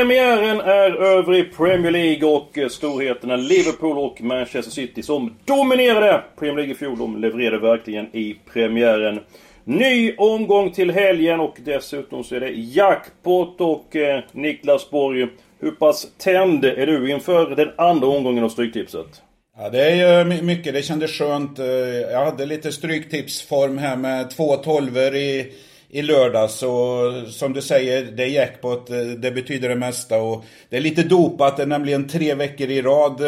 Premiären 0.00 0.60
är 0.60 0.90
över 1.02 1.34
i 1.34 1.44
Premier 1.44 1.90
League 1.90 2.28
och 2.28 2.58
eh, 2.58 2.68
storheterna 2.68 3.36
Liverpool 3.36 3.98
och 3.98 4.22
Manchester 4.22 4.72
City 4.72 5.02
som 5.02 5.36
dominerade 5.44 6.22
Premier 6.38 6.56
League 6.56 6.72
i 6.72 6.74
fjol. 6.74 6.98
De 6.98 7.20
levererade 7.20 7.58
verkligen 7.58 8.16
i 8.16 8.36
premiären. 8.52 9.20
Ny 9.64 10.14
omgång 10.16 10.72
till 10.72 10.90
helgen 10.90 11.40
och 11.40 11.56
dessutom 11.64 12.24
så 12.24 12.34
är 12.34 12.40
det 12.40 12.50
jackpot 12.50 13.60
och 13.60 13.96
eh, 13.96 14.20
Niklas 14.32 14.90
Borg. 14.90 15.28
Hur 15.60 15.70
pass 15.70 16.06
tänd 16.18 16.64
är 16.64 16.86
du 16.86 17.10
inför 17.10 17.56
den 17.56 17.70
andra 17.76 18.06
omgången 18.06 18.44
av 18.44 18.48
Stryktipset? 18.48 19.22
Ja, 19.58 19.70
det 19.70 19.90
är 19.90 20.24
ju 20.24 20.42
mycket. 20.42 20.74
Det 20.74 20.82
kändes 20.82 21.10
skönt. 21.10 21.58
Eh, 21.58 21.66
jag 22.12 22.24
hade 22.24 22.46
lite 22.46 22.72
stryktipsform 22.72 23.78
här 23.78 23.96
med 23.96 24.30
två 24.30 24.56
tolver 24.56 25.14
i 25.14 25.52
i 25.90 26.02
lördags. 26.02 26.62
Och 26.62 27.32
som 27.32 27.52
du 27.52 27.62
säger, 27.62 28.02
det 28.04 28.22
är 28.22 28.28
jackpot. 28.28 28.90
Eh, 28.90 28.96
det 28.96 29.30
betyder 29.30 29.68
det 29.68 29.76
mesta. 29.76 30.22
Och 30.22 30.44
det 30.68 30.76
är 30.76 30.80
lite 30.80 31.02
dopat. 31.02 31.56
Det 31.56 31.62
är 31.62 31.66
nämligen 31.66 32.08
tre 32.08 32.34
veckor 32.34 32.68
i 32.68 32.82
rad 32.82 33.20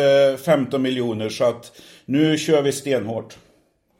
15 0.44 0.80
eh, 0.80 0.82
miljoner. 0.82 1.28
Så 1.28 1.44
att 1.44 1.72
nu 2.04 2.38
kör 2.38 2.62
vi 2.62 2.72
stenhårt. 2.72 3.36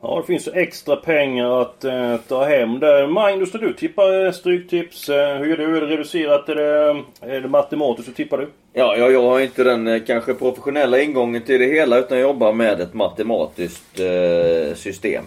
Ja, 0.05 0.21
det 0.21 0.27
finns 0.27 0.48
extra 0.48 0.97
pengar 0.97 1.61
att 1.61 1.85
eh, 1.85 2.16
ta 2.29 2.45
hem 2.45 2.80
där. 2.80 3.07
Magnus, 3.07 3.55
när 3.55 3.61
du 3.61 3.73
tippar 3.73 4.27
eh, 4.27 4.33
Stryktips, 4.33 5.09
eh, 5.09 5.38
hur 5.38 5.47
gör 5.47 5.57
du? 5.57 5.77
Är 5.77 5.80
det 5.80 5.87
reducerat? 5.87 6.49
Är 6.49 6.55
det, 6.55 7.02
är 7.21 7.41
det 7.41 7.49
matematiskt? 7.49 8.09
Hur 8.09 8.15
tippar 8.15 8.38
du? 8.38 8.49
Ja, 8.73 8.97
ja, 8.97 9.10
jag 9.10 9.23
har 9.23 9.41
inte 9.41 9.65
den 9.65 9.88
eh, 9.88 10.02
kanske 10.07 10.35
professionella 10.35 11.01
ingången 11.01 11.43
till 11.43 11.60
det 11.60 11.66
hela 11.66 11.99
utan 11.99 12.19
jag 12.19 12.29
jobbar 12.29 12.52
med 12.52 12.80
ett 12.80 12.95
matematiskt 12.95 14.01
eh, 14.01 14.74
system. 14.74 15.24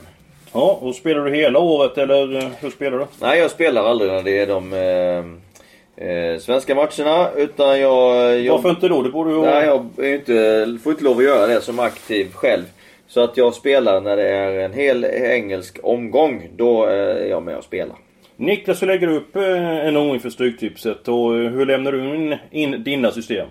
Ja, 0.56 0.80
och 0.82 0.96
spelar 0.96 1.26
du 1.26 1.36
hela 1.36 1.60
året 1.60 1.98
eller 1.98 2.36
eh, 2.36 2.50
hur 2.60 2.70
spelar 2.70 2.98
du? 2.98 3.06
Nej, 3.22 3.40
jag 3.40 3.52
spelar 3.52 3.84
aldrig 3.84 4.12
när 4.12 4.24
det 4.24 4.40
är 4.40 4.48
de 4.48 4.74
eh, 4.74 6.08
eh, 6.08 6.40
svenska 6.40 6.76
matcherna. 6.76 7.30
Utan 7.36 7.80
jag... 7.80 8.40
jag 8.40 8.54
Varför 8.54 8.70
inte 8.70 8.88
då? 8.88 9.02
Det 9.02 9.10
borde 9.10 9.32
ju... 9.32 9.42
Nej, 9.42 9.66
jag 9.66 10.06
är 10.06 10.14
inte, 10.14 10.78
får 10.84 10.92
inte 10.92 11.04
lov 11.04 11.18
att 11.18 11.24
göra 11.24 11.48
det 11.48 11.62
som 11.62 11.80
aktiv 11.80 12.32
själv. 12.34 12.64
Så 13.08 13.22
att 13.22 13.38
jag 13.38 13.54
spelar 13.54 14.02
när 14.02 14.18
det 14.18 14.30
är 14.30 14.60
en 14.60 14.74
hel 14.74 15.06
engelsk 15.06 15.80
omgång. 15.84 16.50
Då 16.56 16.86
är 16.86 17.26
jag 17.26 17.44
med 17.44 17.58
och 17.58 17.64
spelar. 17.64 17.96
Niklas, 18.36 18.82
hur 18.82 18.88
lägger 18.88 19.08
du 19.08 19.16
upp 19.16 19.36
eh, 19.36 19.88
en 19.88 19.98
omgång 19.98 20.20
för 20.20 20.30
Stryktipset 20.30 21.08
och 21.08 21.34
hur 21.34 21.66
lämnar 21.66 21.92
du 21.92 22.16
in, 22.16 22.36
in 22.52 22.84
dina 22.84 23.12
system? 23.12 23.48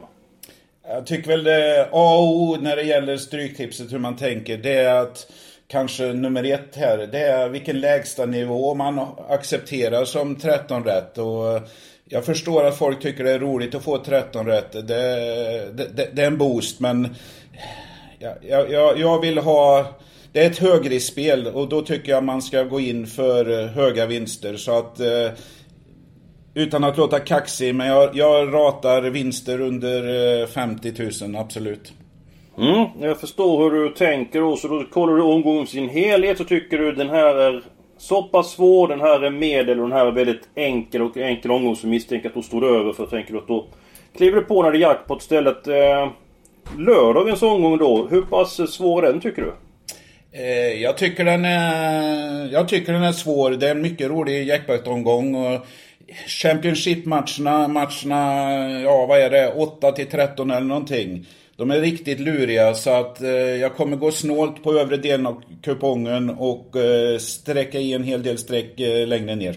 Jag 0.89 1.07
tycker 1.07 1.29
väl 1.29 1.45
det 1.45 1.89
A 1.93 2.17
och 2.19 2.37
O 2.37 2.57
när 2.61 2.77
det 2.77 2.83
gäller 2.83 3.17
Stryktipset 3.17 3.93
hur 3.93 3.99
man 3.99 4.17
tänker. 4.17 4.57
Det 4.57 4.75
är 4.75 4.95
att 4.95 5.27
kanske 5.69 6.13
nummer 6.13 6.45
ett 6.45 6.77
här, 6.77 7.09
det 7.13 7.19
är 7.19 7.49
vilken 7.49 7.81
lägsta 7.81 8.27
nivå 8.27 8.75
man 8.75 9.07
accepterar 9.29 10.05
som 10.05 10.37
13 10.37 10.85
rätt. 10.85 11.19
Och 11.19 11.53
eh, 11.53 11.63
jag 12.05 12.25
förstår 12.25 12.65
att 12.65 12.79
folk 12.79 13.03
tycker 13.03 13.25
det 13.25 13.33
är 13.33 13.39
roligt 13.39 13.75
att 13.75 13.85
få 13.85 13.99
13 13.99 14.47
rätt. 14.47 14.73
Det, 14.73 14.81
det, 14.83 15.89
det, 15.95 16.09
det 16.13 16.23
är 16.23 16.27
en 16.27 16.39
boost, 16.39 16.81
men 16.81 17.15
jag, 18.19 18.71
jag, 18.71 18.99
jag 18.99 19.21
vill 19.21 19.39
ha... 19.39 19.87
Det 20.33 20.45
är 20.45 20.51
ett 20.51 20.59
högriskspel 20.59 21.47
och 21.47 21.69
då 21.69 21.83
tycker 21.83 22.13
jag 22.13 22.25
man 22.25 22.43
ska 22.43 22.63
gå 22.63 22.81
in 22.81 23.07
för 23.07 23.61
eh, 23.61 23.69
höga 23.69 24.07
vinster. 24.07 24.57
Så 24.57 24.79
att... 24.79 25.01
Eh, 25.01 25.31
utan 26.57 26.85
att 26.85 26.97
låta 26.97 27.21
kaxig, 27.21 27.75
men 27.75 27.87
jag, 27.87 28.17
jag 28.17 28.55
ratar 28.55 29.03
vinster 29.03 29.61
under 29.61 30.47
50 30.47 31.27
000, 31.29 31.37
absolut. 31.37 31.93
Mm, 32.59 32.87
jag 33.01 33.21
förstår 33.21 33.71
hur 33.71 33.83
du 33.83 33.89
tänker 33.89 34.43
och 34.43 34.59
så 34.59 34.69
då 34.69 34.85
kollar 34.91 35.15
du 35.17 35.23
omgången 35.23 35.67
sin 35.67 35.89
helhet 35.89 36.39
så 36.39 36.45
tycker 36.45 36.79
du 36.79 36.93
den 36.93 37.11
här 37.11 37.35
är 37.35 37.63
så 37.99 38.23
pass 38.23 38.51
svår, 38.51 38.89
den 38.89 39.01
här 39.01 39.21
är 39.21 39.31
medel 39.31 39.81
och 39.81 39.89
den 39.89 39.99
här 39.99 40.07
är 40.07 40.13
väldigt 40.13 40.49
enkel 40.55 41.03
och 41.03 41.17
enkel 41.17 41.51
omgång 41.51 41.77
så 41.77 41.87
misstänker 41.87 42.29
att 42.29 42.35
då 42.35 42.43
står 42.43 42.61
du 42.61 42.77
över 42.77 42.93
för 42.93 43.07
tänker 43.07 43.33
du 43.33 43.39
att 43.39 43.49
då 43.49 43.67
kliver 44.17 44.41
du 44.41 44.45
på 44.45 44.63
när 44.63 44.71
det 44.71 44.79
är 44.79 44.81
jackpot 44.81 45.23
istället. 45.23 45.67
Eh, 45.67 46.09
lördagens 46.79 47.43
omgång 47.43 47.79
då, 47.79 48.09
hur 48.11 48.23
pass 48.23 48.73
svår 48.73 49.07
är 49.07 49.13
den 49.13 49.21
tycker 49.21 49.43
du? 49.43 49.53
Eh, 50.33 50.83
jag 50.83 50.97
tycker 50.97 51.25
den 51.25 51.45
är, 51.45 52.53
jag 52.53 52.69
tycker 52.69 52.93
den 52.93 53.03
är 53.03 53.13
svår. 53.13 53.51
Det 53.51 53.67
är 53.67 53.71
en 53.71 53.83
mycket 53.83 54.11
rolig 54.11 54.49
jackpot-omgång. 54.49 55.37
Championship-matcherna, 56.27 57.69
matcherna, 57.69 58.81
ja 58.81 59.07
vad 59.07 59.19
är 59.19 59.31
det, 59.31 59.53
8 59.53 59.93
till 59.93 60.07
13 60.07 60.51
eller 60.51 60.67
någonting. 60.67 61.27
De 61.57 61.71
är 61.71 61.81
riktigt 61.81 62.21
luriga 62.21 62.75
så 62.75 62.91
att 62.91 63.23
eh, 63.23 63.31
jag 63.31 63.77
kommer 63.77 63.97
gå 63.97 64.11
snålt 64.11 64.63
på 64.63 64.73
övre 64.73 64.97
delen 64.97 65.27
av 65.27 65.43
kupongen 65.63 66.31
och 66.31 66.77
eh, 66.77 67.19
sträcka 67.19 67.79
i 67.79 67.93
en 67.93 68.05
hel 68.05 68.23
del 68.23 68.39
streck 68.39 68.81
eh, 68.81 69.07
längre 69.07 69.35
ner. 69.35 69.57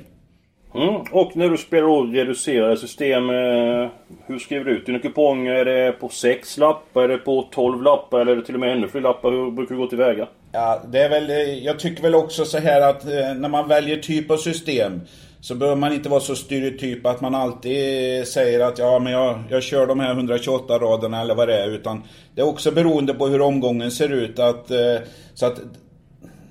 Mm. 0.75 1.01
Och 1.11 1.37
när 1.37 1.49
du 1.49 1.57
spelar 1.57 1.87
då 1.87 2.03
reducerade 2.03 2.77
system, 2.77 3.29
eh, 3.29 3.89
hur 4.25 4.39
skriver 4.39 4.65
du 4.65 4.71
ut 4.71 4.85
dina 4.85 4.99
kuponger? 4.99 5.53
Är 5.53 5.65
det 5.65 5.91
på 5.91 6.09
6 6.09 6.57
lappar, 6.57 7.03
är 7.03 7.07
det 7.07 7.17
på 7.17 7.47
12 7.51 7.83
lappar 7.83 8.19
eller 8.19 8.31
är 8.31 8.35
det 8.35 8.45
till 8.45 8.53
och 8.53 8.59
med 8.59 8.71
ännu 8.71 8.87
fler 8.87 9.01
lappar? 9.01 9.31
Hur 9.31 9.51
brukar 9.51 9.75
du 9.75 9.81
gå 9.81 9.87
tillväga? 9.87 10.27
Ja, 10.51 10.81
det 10.87 10.99
är 10.99 11.09
väl, 11.09 11.29
eh, 11.29 11.65
jag 11.65 11.79
tycker 11.79 12.01
väl 12.01 12.15
också 12.15 12.45
så 12.45 12.57
här 12.57 12.89
att 12.89 13.05
eh, 13.05 13.33
när 13.35 13.49
man 13.49 13.67
väljer 13.67 13.97
typ 13.97 14.31
av 14.31 14.37
system 14.37 15.01
så 15.47 15.55
behöver 15.55 15.75
man 15.79 15.93
inte 15.93 16.09
vara 16.09 16.19
så 16.19 16.35
stereotyp 16.35 17.05
att 17.05 17.21
man 17.21 17.35
alltid 17.35 18.27
säger 18.27 18.59
att 18.59 18.79
ja 18.79 18.99
men 18.99 19.13
jag, 19.13 19.43
jag 19.49 19.63
kör 19.63 19.87
de 19.87 19.99
här 19.99 20.11
128 20.11 20.79
raderna 20.79 21.21
eller 21.21 21.35
vad 21.35 21.47
det 21.47 21.63
är. 21.63 21.67
Utan 21.67 22.03
det 22.35 22.41
är 22.41 22.45
också 22.45 22.71
beroende 22.71 23.13
på 23.13 23.27
hur 23.27 23.41
omgången 23.41 23.91
ser 23.91 24.09
ut. 24.09 24.39
Att, 24.39 24.71
eh, 24.71 24.97
så 25.33 25.45
att 25.45 25.59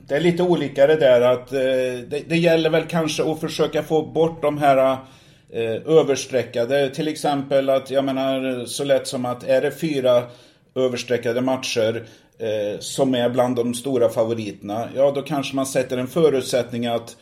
det 0.08 0.16
är 0.16 0.20
lite 0.20 0.42
olika 0.42 0.86
det 0.86 0.96
där 0.96 1.20
att 1.20 1.52
eh, 1.52 1.58
det, 2.08 2.28
det 2.28 2.36
gäller 2.36 2.70
väl 2.70 2.86
kanske 2.88 3.30
att 3.30 3.40
försöka 3.40 3.82
få 3.82 4.02
bort 4.02 4.42
de 4.42 4.58
här 4.58 4.96
eh, 5.52 5.96
överstreckade. 5.98 6.90
Till 6.90 7.08
exempel 7.08 7.70
att 7.70 7.90
jag 7.90 8.04
menar 8.04 8.64
så 8.64 8.84
lätt 8.84 9.06
som 9.06 9.24
att 9.24 9.44
är 9.44 9.60
det 9.60 9.70
fyra 9.70 10.22
överstreckade 10.74 11.40
matcher 11.40 12.06
eh, 12.38 12.78
som 12.80 13.14
är 13.14 13.28
bland 13.28 13.56
de 13.56 13.74
stora 13.74 14.08
favoriterna. 14.08 14.88
Ja 14.94 15.10
då 15.10 15.22
kanske 15.22 15.56
man 15.56 15.66
sätter 15.66 15.98
en 15.98 16.08
förutsättning 16.08 16.86
att 16.86 17.16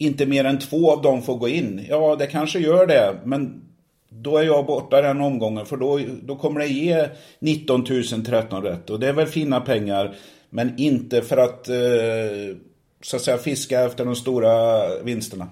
inte 0.00 0.26
mer 0.26 0.44
än 0.44 0.58
två 0.58 0.92
av 0.92 1.02
dem 1.02 1.22
får 1.22 1.36
gå 1.36 1.48
in. 1.48 1.86
Ja, 1.88 2.16
det 2.16 2.26
kanske 2.26 2.58
gör 2.58 2.86
det, 2.86 3.16
men 3.24 3.62
då 4.08 4.36
är 4.36 4.42
jag 4.42 4.66
borta 4.66 5.02
den 5.02 5.20
omgången 5.20 5.66
för 5.66 5.76
då, 5.76 6.00
då 6.22 6.36
kommer 6.36 6.60
det 6.60 6.66
ge 6.66 7.08
19 7.38 7.84
013 8.24 8.62
rätt. 8.62 8.90
Och 8.90 9.00
det 9.00 9.08
är 9.08 9.12
väl 9.12 9.26
fina 9.26 9.60
pengar, 9.60 10.14
men 10.50 10.74
inte 10.78 11.22
för 11.22 11.36
att 11.36 11.68
eh, 11.68 12.56
så 13.02 13.16
att 13.16 13.22
säga 13.22 13.38
fiska 13.38 13.80
efter 13.80 14.04
de 14.04 14.16
stora 14.16 14.86
vinsterna. 15.02 15.48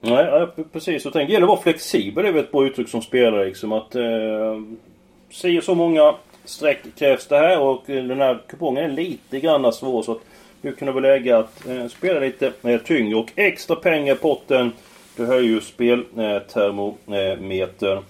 Nej, 0.00 0.46
precis. 0.72 1.04
Jag 1.04 1.12
tänker, 1.12 1.26
det 1.26 1.32
gäller 1.32 1.46
att 1.46 1.48
vara 1.48 1.62
flexibel. 1.62 2.22
Det 2.22 2.28
är 2.28 2.32
väl 2.32 2.44
ett 2.44 2.52
bra 2.52 2.66
uttryck 2.66 2.88
som 2.88 3.02
spelare 3.02 3.44
liksom. 3.44 3.72
Att 3.72 3.94
eh, 3.94 4.02
se 5.30 5.62
så 5.62 5.74
många 5.74 6.14
streck 6.44 6.78
krävs 6.98 7.26
det 7.26 7.38
här 7.38 7.60
och 7.60 7.82
den 7.86 8.20
här 8.20 8.42
kupongen 8.48 8.84
är 8.84 8.88
lite 8.88 9.40
grann 9.40 9.72
svår. 9.72 10.02
Så 10.02 10.12
att 10.12 10.20
nu 10.66 10.72
kan 10.72 10.86
det 10.86 10.92
vara 10.92 11.02
läge 11.02 11.36
att 11.36 11.66
eh, 11.66 11.86
spela 11.86 12.20
lite 12.20 12.52
eh, 12.62 12.80
tyngre 12.80 13.16
och 13.16 13.32
extra 13.36 13.76
pengar 13.76 14.14
i 14.14 14.18
potten. 14.18 14.72
Du 15.16 15.26
höjer 15.26 15.50
ju 15.50 15.60
speltermometern. 15.60 17.98
Eh, 17.98 18.02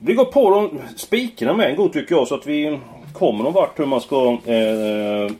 vi 0.00 0.14
går 0.14 0.24
på 0.24 0.50
de 0.50 0.80
spikarna 0.96 1.54
med 1.54 1.70
en 1.70 1.76
gång 1.76 1.88
tycker 1.88 2.14
jag 2.14 2.28
så 2.28 2.34
att 2.34 2.46
vi 2.46 2.78
kommer 3.12 3.44
någon 3.44 3.52
vart 3.52 3.78
hur 3.78 3.86
man 3.86 4.00
ska 4.00 4.38
eh, 4.46 5.30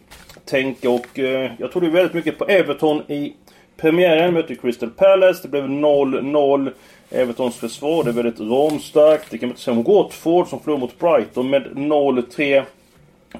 tänka 0.45 0.91
och 0.91 1.19
eh, 1.19 1.51
jag 1.59 1.73
tror 1.73 1.83
det 1.83 1.89
är 1.89 1.91
väldigt 1.91 2.15
mycket 2.15 2.39
på 2.39 2.45
Everton 2.45 3.03
i 3.09 3.33
premiären. 3.77 4.35
Mötte 4.35 4.55
Crystal 4.55 4.91
Palace. 4.91 5.43
Det 5.43 5.49
blev 5.49 5.65
0-0. 5.65 6.73
Evertons 7.11 7.57
försvar 7.57 8.05
det 8.05 8.11
är 8.11 8.15
väldigt 8.15 8.41
ramstarkt. 8.41 9.31
Det 9.31 9.39
kan 9.39 9.49
man 9.49 9.53
inte 9.53 9.63
säga 9.63 9.77
om 9.77 9.83
Watford 9.83 10.49
som 10.49 10.61
förlorade 10.61 10.81
mot 10.81 10.99
Brighton 10.99 11.51
med 11.51 11.67
0-3. 11.67 12.65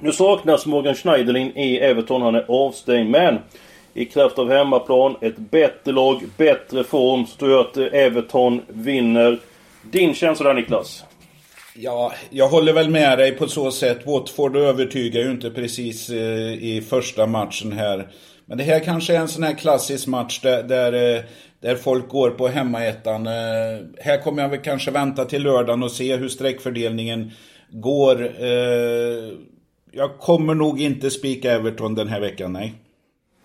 Nu 0.01 0.11
saknas 0.11 0.65
Morgan 0.65 0.95
Schneiderlin 0.95 1.57
i 1.57 1.77
Everton. 1.77 2.21
Han 2.21 2.35
är 2.35 2.45
avstängd. 2.47 3.09
Men 3.09 3.39
i 3.93 4.05
kraft 4.05 4.39
av 4.39 4.49
hemmaplan, 4.49 5.15
ett 5.21 5.37
bättre 5.37 5.91
lag, 5.91 6.21
bättre 6.37 6.83
form, 6.83 7.25
så 7.25 7.37
tror 7.37 7.51
jag 7.51 7.59
att 7.59 7.77
eh, 7.77 7.85
Everton 7.91 8.61
vinner. 8.67 9.39
Din 9.91 10.13
känsla 10.13 10.47
där 10.47 10.53
Niklas? 10.53 11.03
Ja, 11.75 12.13
jag 12.29 12.47
håller 12.47 12.73
väl 12.73 12.89
med 12.89 13.17
dig 13.17 13.31
på 13.31 13.47
så 13.47 13.71
sätt. 13.71 14.05
Watford 14.05 14.55
övertygar 14.55 15.21
ju 15.21 15.31
inte 15.31 15.49
precis 15.49 16.09
eh, 16.09 16.53
i 16.53 16.83
första 16.89 17.25
matchen 17.25 17.71
här. 17.71 18.07
Men 18.45 18.57
det 18.57 18.63
här 18.63 18.79
kanske 18.79 19.15
är 19.15 19.19
en 19.19 19.27
sån 19.27 19.43
här 19.43 19.53
klassisk 19.53 20.07
match 20.07 20.39
där, 20.41 20.63
där, 20.63 21.15
eh, 21.15 21.21
där 21.61 21.75
folk 21.75 22.09
går 22.09 22.29
på 22.29 22.47
hemmaettan. 22.47 23.27
Eh, 23.27 23.33
här 24.01 24.21
kommer 24.23 24.41
jag 24.41 24.49
väl 24.49 24.59
kanske 24.59 24.91
vänta 24.91 25.25
till 25.25 25.43
lördagen 25.43 25.83
och 25.83 25.91
se 25.91 26.15
hur 26.15 26.29
sträckfördelningen 26.29 27.31
går. 27.69 28.23
Eh, 28.23 29.31
Eh, 29.97 30.01
jag 30.01 30.17
kommer 30.17 30.55
nog 30.55 30.81
inte 30.81 31.09
spika 31.09 31.51
Everton 31.51 31.95
den 31.95 32.07
här 32.07 32.19
veckan, 32.19 32.53
nej. 32.53 32.73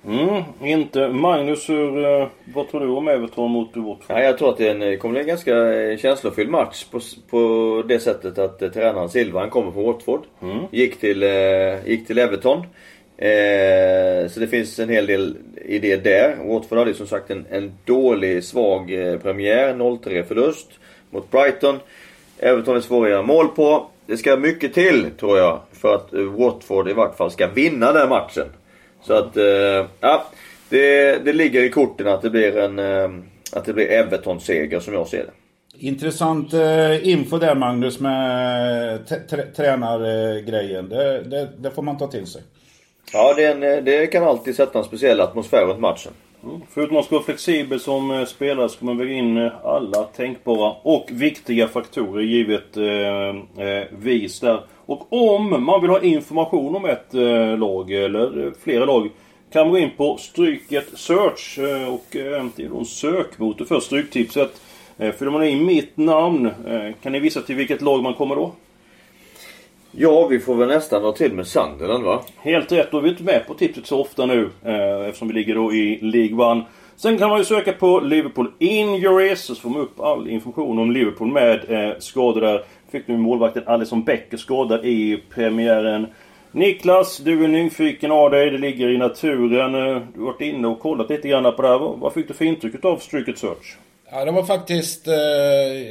Mm, 0.06 0.43
inte. 0.62 1.08
Magnus, 1.08 1.69
hur, 1.69 2.04
eh, 2.04 2.28
vad 2.54 2.69
tror 2.70 2.81
du 2.81 2.88
om 2.88 3.08
Everton 3.08 3.50
mot 3.50 3.76
Watford? 3.76 4.04
Ja, 4.08 4.22
jag 4.22 4.38
tror 4.38 4.49
att 4.49 4.58
det 4.58 4.69
en, 4.69 4.99
kommer 4.99 5.12
bli 5.12 5.20
en 5.20 5.26
ganska 5.26 5.72
eh, 5.72 5.99
känslofylld 5.99 6.50
match 6.50 6.84
på, 6.84 7.00
på 7.31 7.82
det 7.88 7.99
sättet 7.99 8.38
att 8.38 8.62
eh, 8.62 8.70
tränaren 8.70 9.08
Silva, 9.08 9.40
han 9.40 9.50
kommer 9.50 9.72
från 9.72 9.84
Watford. 9.84 10.22
Mm. 10.43 10.58
Gick, 10.70 11.00
till, 11.00 11.22
eh, 11.22 11.87
gick 11.87 12.06
till 12.06 12.19
Everton. 12.19 12.58
Eh, 13.16 14.28
så 14.28 14.40
det 14.40 14.46
finns 14.50 14.78
en 14.78 14.88
hel 14.88 15.06
del 15.06 15.37
i 15.64 15.78
det 15.78 15.96
där. 15.96 16.37
Watford 16.44 16.78
hade 16.78 16.94
som 16.94 17.06
sagt 17.06 17.31
en, 17.31 17.46
en 17.50 17.72
dålig, 17.84 18.44
svag 18.44 18.93
eh, 18.93 19.19
premiär. 19.19 19.75
0-3 19.75 20.22
förlust 20.22 20.69
mot 21.10 21.31
Brighton. 21.31 21.78
Everton 22.38 22.76
är 22.76 22.81
svåra 22.81 23.04
att 23.04 23.10
göra 23.10 23.22
mål 23.22 23.49
på. 23.49 23.87
Det 24.06 24.16
ska 24.16 24.37
mycket 24.37 24.75
till, 24.75 25.10
tror 25.20 25.38
jag, 25.38 25.60
för 25.72 25.94
att 25.94 26.14
eh, 26.14 26.20
Watford 26.20 26.88
i 26.88 26.93
vart 26.93 27.16
fall 27.16 27.31
ska 27.31 27.46
vinna 27.46 27.93
den 27.93 28.08
matchen. 28.08 28.46
Så 29.02 29.12
att, 29.14 29.37
eh, 29.37 29.87
ja. 30.00 30.25
Det, 30.69 31.25
det 31.25 31.32
ligger 31.32 31.62
i 31.62 31.70
korten 31.70 32.08
att 32.08 32.22
det 32.22 32.31
blir 32.31 32.56
en 32.56 32.78
eh, 32.78 33.10
att 33.52 33.64
det 33.64 33.72
blir 33.72 33.90
Everton-seger 33.90 34.81
som 34.81 34.94
jag 34.94 35.08
ser 35.08 35.25
det. 35.25 35.32
Intressant 35.87 36.52
eh, 36.52 37.08
info 37.08 37.38
där 37.38 37.54
Magnus 37.54 38.00
med 38.00 39.06
tränargrejen. 39.56 40.88
Det, 40.88 41.22
det, 41.22 41.49
det, 41.58 41.70
får 41.70 41.82
man 41.82 41.99
ta 41.99 42.06
till 42.06 42.26
sig. 42.26 42.43
Ja, 43.12 43.34
det, 43.37 43.44
en, 43.44 43.84
det, 43.84 44.06
kan 44.06 44.25
alltid 44.25 44.56
sätta 44.56 44.78
en 44.78 44.84
speciell 44.84 45.20
atmosfär 45.20 45.66
runt 45.66 45.81
matchen. 45.81 46.12
Mm. 46.44 46.61
Förutom 46.71 46.97
att 46.97 47.00
man 47.00 47.05
ska 47.05 47.15
vara 47.15 47.25
flexibel 47.25 47.81
som 47.81 48.11
eh, 48.11 48.25
spelare 48.25 48.69
ska 48.69 48.85
man 48.85 48.99
väga 48.99 49.12
in 49.12 49.37
eh, 49.37 49.67
alla 49.67 50.05
tänkbara 50.05 50.75
och 50.83 51.06
viktiga 51.11 51.69
faktorer 51.69 52.23
givet 52.23 52.77
eh, 52.77 53.67
eh, 53.67 53.85
vis 53.91 54.41
där. 54.41 54.61
Och 54.87 55.12
om 55.12 55.65
man 55.65 55.81
vill 55.81 55.91
ha 55.91 56.00
information 56.00 56.77
om 56.77 56.85
ett 56.85 57.15
eh, 57.15 57.59
lag 57.59 57.91
eller 57.91 58.47
eh, 58.47 58.53
flera 58.62 58.85
lag 58.85 59.11
kan 59.53 59.62
man 59.62 59.71
gå 59.71 59.79
in 59.79 59.91
på 59.97 60.17
Stryket 60.17 60.89
Search 60.94 61.59
och 61.89 62.06
det 62.11 62.21
är 62.21 62.69
då 62.69 62.79
en 62.79 62.85
sökmotor 62.85 63.65
för 63.65 63.81
Stryktipset. 63.81 64.61
Fyller 64.97 65.31
man 65.31 65.45
i 65.45 65.56
mitt 65.56 65.97
namn, 65.97 66.50
kan 67.03 67.12
ni 67.12 67.21
visa 67.21 67.41
till 67.41 67.56
vilket 67.56 67.83
lag 67.83 68.03
man 68.03 68.15
kommer 68.15 68.37
då? 68.37 68.53
Ja, 69.94 70.27
vi 70.27 70.39
får 70.39 70.55
väl 70.55 70.69
nästan 70.69 71.03
dra 71.03 71.12
till 71.12 71.33
med 71.33 71.47
Sunderland 71.47 72.05
va? 72.05 72.23
Helt 72.37 72.73
rätt. 72.73 72.91
Då 72.91 72.99
är 72.99 73.03
vi 73.03 73.09
inte 73.09 73.23
med 73.23 73.47
på 73.47 73.55
tipset 73.55 73.87
så 73.87 74.00
ofta 74.00 74.27
nu. 74.27 74.50
Eh, 74.65 75.06
eftersom 75.06 75.29
vi 75.29 75.35
ligger 75.35 75.55
då 75.55 75.73
i 75.73 75.99
League 76.03 76.50
One. 76.53 76.65
Sen 76.97 77.19
kan 77.19 77.29
man 77.29 77.39
ju 77.39 77.44
söka 77.44 77.73
på 77.73 78.00
Liverpool 78.00 78.53
Injuries. 78.59 79.41
Så 79.44 79.55
får 79.55 79.71
man 79.71 79.81
upp 79.81 80.00
all 80.00 80.29
information 80.29 80.79
om 80.79 80.91
Liverpool 80.91 81.29
med 81.29 81.71
eh, 81.71 81.99
skador 81.99 82.41
där. 82.41 82.65
Fick 82.93 83.09
nu 83.09 83.17
målvakten 83.17 83.62
Alisson 83.67 84.05
Becker 84.05 84.37
skadad 84.37 84.85
i 84.85 85.23
premiären. 85.35 86.06
Niklas, 86.53 87.19
du 87.19 87.45
är 87.45 87.49
nyfiken 87.49 88.12
av 88.12 88.31
dig. 88.31 88.50
Det 88.50 88.59
ligger 88.59 88.88
i 88.88 88.99
naturen. 88.99 89.75
Eh, 89.75 90.03
du 90.15 90.21
har 90.21 90.27
varit 90.27 90.41
inne 90.41 90.69
och 90.69 90.81
kollat 90.81 91.11
lite 91.11 91.29
grann 91.29 91.55
på 91.56 91.62
det 91.62 91.69
här. 91.69 91.79
Vad 91.79 92.12
fick 92.12 92.29
du 92.29 92.35
för 92.35 92.45
intryck 92.45 92.85
av 92.85 92.97
Stryket 92.97 93.38
Search? 93.38 93.77
Ja, 94.14 94.25
det 94.25 94.31
var 94.31 94.43
faktiskt... 94.43 95.09
Eh, 95.09 95.14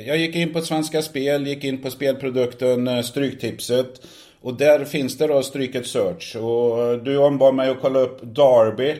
jag 0.07 0.17
gick 0.17 0.35
in 0.35 0.53
på 0.53 0.61
Svenska 0.61 1.01
Spel, 1.01 1.47
gick 1.47 1.63
in 1.63 1.81
på 1.81 1.89
spelprodukten 1.89 2.87
eh, 2.87 3.01
Stryktipset. 3.01 4.01
Och 4.41 4.53
där 4.53 4.85
finns 4.85 5.17
det 5.17 5.27
då 5.27 5.43
Stryket 5.43 5.87
Search. 5.87 6.35
Och 6.35 7.03
du 7.03 7.17
ombad 7.17 7.55
mig 7.55 7.69
att 7.69 7.81
kolla 7.81 7.99
upp 7.99 8.21
Darby. 8.21 8.95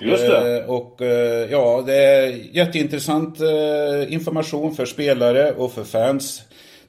Just 0.00 0.26
det. 0.26 0.58
Eh, 0.58 0.70
och 0.70 1.02
eh, 1.02 1.50
ja, 1.50 1.82
det 1.86 1.94
är 1.94 2.56
jätteintressant 2.56 3.40
eh, 3.40 4.12
information 4.12 4.74
för 4.74 4.86
spelare 4.86 5.52
och 5.52 5.72
för 5.72 5.84
fans. 5.84 6.42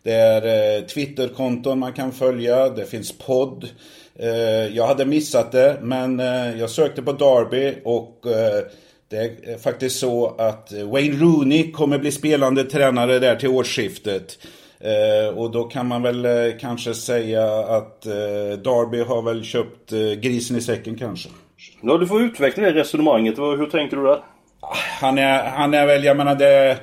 Det 0.03 0.13
är 0.13 0.77
eh, 0.77 0.85
Twitterkonton 0.85 1.79
man 1.79 1.93
kan 1.93 2.11
följa, 2.11 2.69
det 2.69 2.85
finns 2.85 3.17
podd. 3.17 3.69
jag 4.71 4.87
hade 4.87 5.05
missat 5.05 5.51
det, 5.51 5.77
men 5.81 6.19
jag 6.59 6.69
sökte 6.69 7.01
på 7.01 7.11
Darby 7.11 7.73
och 7.83 8.25
det 9.09 9.17
är 9.17 9.57
faktiskt 9.57 9.99
så 9.99 10.35
att 10.37 10.71
Wayne 10.71 11.15
Rooney 11.15 11.71
kommer 11.71 11.97
bli 11.97 12.11
spelande 12.11 12.63
tränare 12.63 13.19
där 13.19 13.35
till 13.35 13.49
årsskiftet. 13.49 14.37
Eh, 14.79 15.37
och 15.37 15.51
då 15.51 15.63
kan 15.63 15.87
man 15.87 16.01
väl 16.01 16.25
eh, 16.25 16.31
kanske 16.59 16.93
säga 16.93 17.45
att 17.59 18.05
eh, 18.05 18.59
Darby 18.63 19.03
har 19.03 19.21
väl 19.21 19.43
köpt 19.43 19.91
eh, 19.91 19.99
grisen 19.99 20.57
i 20.57 20.61
säcken 20.61 20.97
kanske. 20.97 21.29
Ja, 21.81 21.97
du 21.97 22.07
får 22.07 22.21
utveckla 22.21 22.63
det 22.63 22.73
resonemanget. 22.73 23.37
Hur 23.37 23.65
tänker 23.65 23.97
du 23.97 24.03
där? 24.03 24.19
Han 25.01 25.17
är, 25.17 25.43
han 25.43 25.73
är 25.73 25.85
väl, 25.85 26.03
jag 26.03 26.17
menar 26.17 26.35
det... 26.35 26.77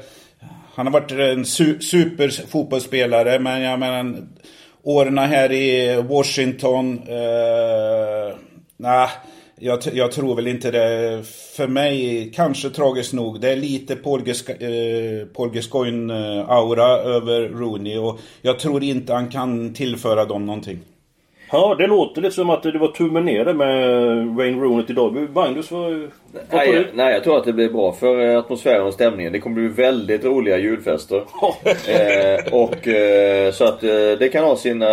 Han 0.75 0.86
har 0.86 0.92
varit 0.92 1.10
en 1.12 1.44
su 1.44 1.80
super 1.80 2.28
fotbollsspelare, 2.48 3.38
men 3.38 3.62
jag 3.62 3.78
menar... 3.78 4.16
Åren 4.82 5.18
här 5.18 5.52
i 5.52 5.96
Washington... 6.02 7.02
Eh, 7.08 8.36
nah, 8.76 9.08
jag, 9.62 9.79
jag, 9.93 10.12
tror 10.12 10.37
väl 10.37 10.47
inte 10.47 10.70
det. 10.70 11.23
För 11.56 11.67
mig, 11.67 12.31
kanske 12.35 12.70
tragiskt 12.70 13.12
nog, 13.12 13.41
det 13.41 13.53
är 13.53 13.56
lite 13.56 13.97
Paul, 13.97 14.23
Gascoigne-aura 14.23 17.00
eh, 17.00 17.06
över 17.06 17.49
Rooney. 17.49 17.99
Och 17.99 18.20
jag 18.43 18.59
tror 18.59 18.82
inte 18.82 19.12
han 19.12 19.29
kan 19.29 19.75
tillföra 19.75 20.25
dem 20.25 20.47
någonting. 20.47 20.79
Ja, 21.53 21.75
det 21.79 21.87
låter 21.87 22.23
lite 22.23 22.35
som 22.35 22.50
att 22.50 22.62
det 22.62 22.79
var 22.79 22.88
tummen 22.88 23.25
ner 23.25 23.55
med 23.55 24.26
Wayne 24.26 24.62
Rooney 24.62 24.85
idag. 24.88 25.29
Magnus, 25.35 25.70
vad, 25.70 25.93
vad 25.93 26.11
nej, 26.50 26.87
nej, 26.94 27.12
jag 27.12 27.25
tror 27.25 27.38
att 27.38 27.44
det 27.44 27.53
blir 27.53 27.73
bra 27.73 27.93
för 27.93 28.31
eh, 28.31 28.38
atmosfären 28.38 28.87
och 28.87 28.94
stämningen. 28.94 29.32
Det 29.32 29.41
kommer 29.41 29.56
bli 29.56 29.69
väldigt 29.69 30.25
roliga 30.25 30.59
julfester. 30.59 31.17
eh, 31.88 32.53
och 32.53 32.88
eh, 32.88 33.53
så 33.53 33.64
att 33.64 33.82
eh, 33.82 33.91
det 34.19 34.29
kan 34.32 34.44
ha 34.44 34.56
sina... 34.56 34.87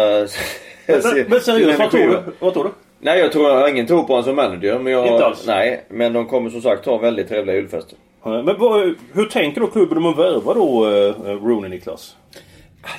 men, 0.88 1.26
men 1.28 1.40
seriöst, 1.40 1.80
vad 1.80 1.92
tror 1.92 2.08
du? 2.08 2.20
Vad 2.40 2.54
tror 2.54 2.64
du? 2.64 2.70
Nej 3.00 3.20
jag 3.20 3.32
tror 3.32 3.50
jag 3.50 3.56
har 3.56 3.68
ingen 3.70 3.88
tro 3.88 4.06
på 4.08 4.14
honom 4.14 4.24
som 4.24 4.36
manager. 4.36 4.80
Men 4.80 4.94
jag, 4.94 5.08
Inte 5.08 5.26
alls? 5.26 5.44
Nej, 5.48 5.86
men 5.90 6.14
de 6.14 6.28
kommer 6.28 6.50
som 6.50 6.62
sagt 6.62 6.86
ha 6.86 6.98
väldigt 6.98 7.30
trevliga 7.30 7.56
julfester. 7.56 7.98
Men 8.24 8.60
vad, 8.60 8.96
hur 9.14 9.26
tänker 9.26 9.62
då 9.62 9.68
klubben 9.68 9.98
om 9.98 10.06
att 10.06 10.18
värva 10.18 10.54
då 10.54 10.86
uh, 10.86 11.46
Rooney 11.46 11.70
Niklas? 11.70 12.16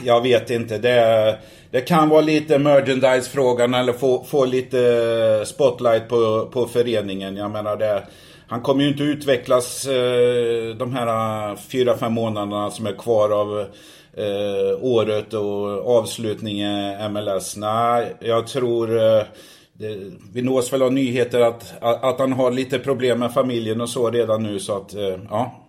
Jag 0.04 0.22
vet 0.22 0.50
inte. 0.50 0.78
Det, 0.78 1.38
det 1.70 1.80
kan 1.80 2.08
vara 2.08 2.20
lite 2.20 2.58
merchandise-frågan 2.58 3.74
eller 3.74 3.92
få, 3.92 4.24
få 4.24 4.44
lite 4.44 5.42
spotlight 5.46 6.08
på, 6.08 6.48
på 6.52 6.66
föreningen. 6.66 7.36
Jag 7.36 7.50
menar 7.50 7.76
det. 7.76 8.02
Han 8.48 8.60
kommer 8.60 8.82
ju 8.82 8.88
inte 8.88 9.02
utvecklas 9.02 9.86
eh, 9.86 10.76
de 10.76 10.92
här 10.94 11.56
fyra, 11.56 11.96
fem 11.96 12.12
månaderna 12.12 12.70
som 12.70 12.86
är 12.86 12.92
kvar 12.92 13.30
av 13.30 13.60
eh, 14.16 14.78
året 14.84 15.34
och 15.34 15.96
avslutningen 15.98 17.12
MLS. 17.12 17.56
Nej, 17.56 18.14
jag 18.20 18.46
tror 18.46 18.96
eh, 18.96 19.22
det, 19.80 19.98
vi 20.32 20.42
nås 20.42 20.72
väl 20.72 20.82
av 20.82 20.92
nyheter 20.92 21.40
att, 21.40 21.74
att, 21.80 22.18
han 22.18 22.32
har 22.32 22.50
lite 22.50 22.78
problem 22.78 23.18
med 23.18 23.32
familjen 23.32 23.80
och 23.80 23.88
så 23.88 24.10
redan 24.10 24.42
nu 24.42 24.58
så 24.58 24.76
att, 24.76 24.94
eh, 24.94 25.18
ja. 25.30 25.66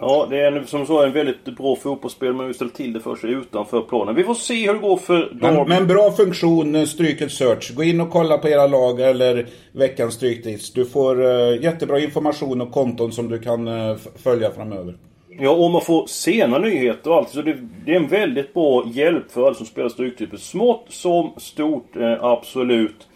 Ja, 0.00 0.26
det 0.30 0.40
är 0.40 0.62
som 0.62 0.86
så 0.86 1.02
en 1.02 1.12
väldigt 1.12 1.44
bra 1.44 1.76
fotbollsspel 1.76 2.34
men 2.34 2.46
vi 2.46 2.54
ställer 2.54 2.70
till 2.70 2.92
det 2.92 3.00
för 3.00 3.16
sig 3.16 3.30
utanför 3.30 3.80
planen. 3.80 4.14
Vi 4.14 4.24
får 4.24 4.34
se 4.34 4.66
hur 4.66 4.74
det 4.74 4.78
går 4.78 4.96
för 4.96 5.32
Men, 5.40 5.68
men 5.68 5.86
bra 5.86 6.10
funktion, 6.12 6.74
eh, 6.74 6.84
Stryket 6.84 7.32
Search. 7.32 7.74
Gå 7.74 7.82
in 7.82 8.00
och 8.00 8.10
kolla 8.10 8.38
på 8.38 8.48
era 8.48 8.66
lag 8.66 9.00
eller 9.00 9.46
veckans 9.72 10.14
Stryktips. 10.14 10.72
Du 10.72 10.84
får 10.84 11.20
uh, 11.20 11.62
jättebra 11.62 12.00
information 12.00 12.60
och 12.60 12.72
konton 12.72 13.12
som 13.12 13.28
du 13.28 13.38
kan 13.38 13.68
uh, 13.68 13.96
följa 14.16 14.50
framöver. 14.50 14.94
Ja, 15.40 15.50
och 15.50 15.70
man 15.70 15.80
får 15.80 16.06
sena 16.06 16.58
nyheter 16.58 17.10
och 17.10 17.16
allt. 17.16 17.28
Så 17.28 17.42
det, 17.42 17.56
det 17.84 17.92
är 17.92 17.96
en 17.96 18.08
väldigt 18.08 18.54
bra 18.54 18.84
hjälp 18.86 19.30
för 19.30 19.46
alla 19.46 19.54
som 19.54 19.66
spelar 19.66 19.88
Stryktipset. 19.88 20.40
Smått 20.40 20.86
som 20.88 21.32
stort, 21.36 21.96
eh, 21.96 22.24
absolut. 22.24 23.07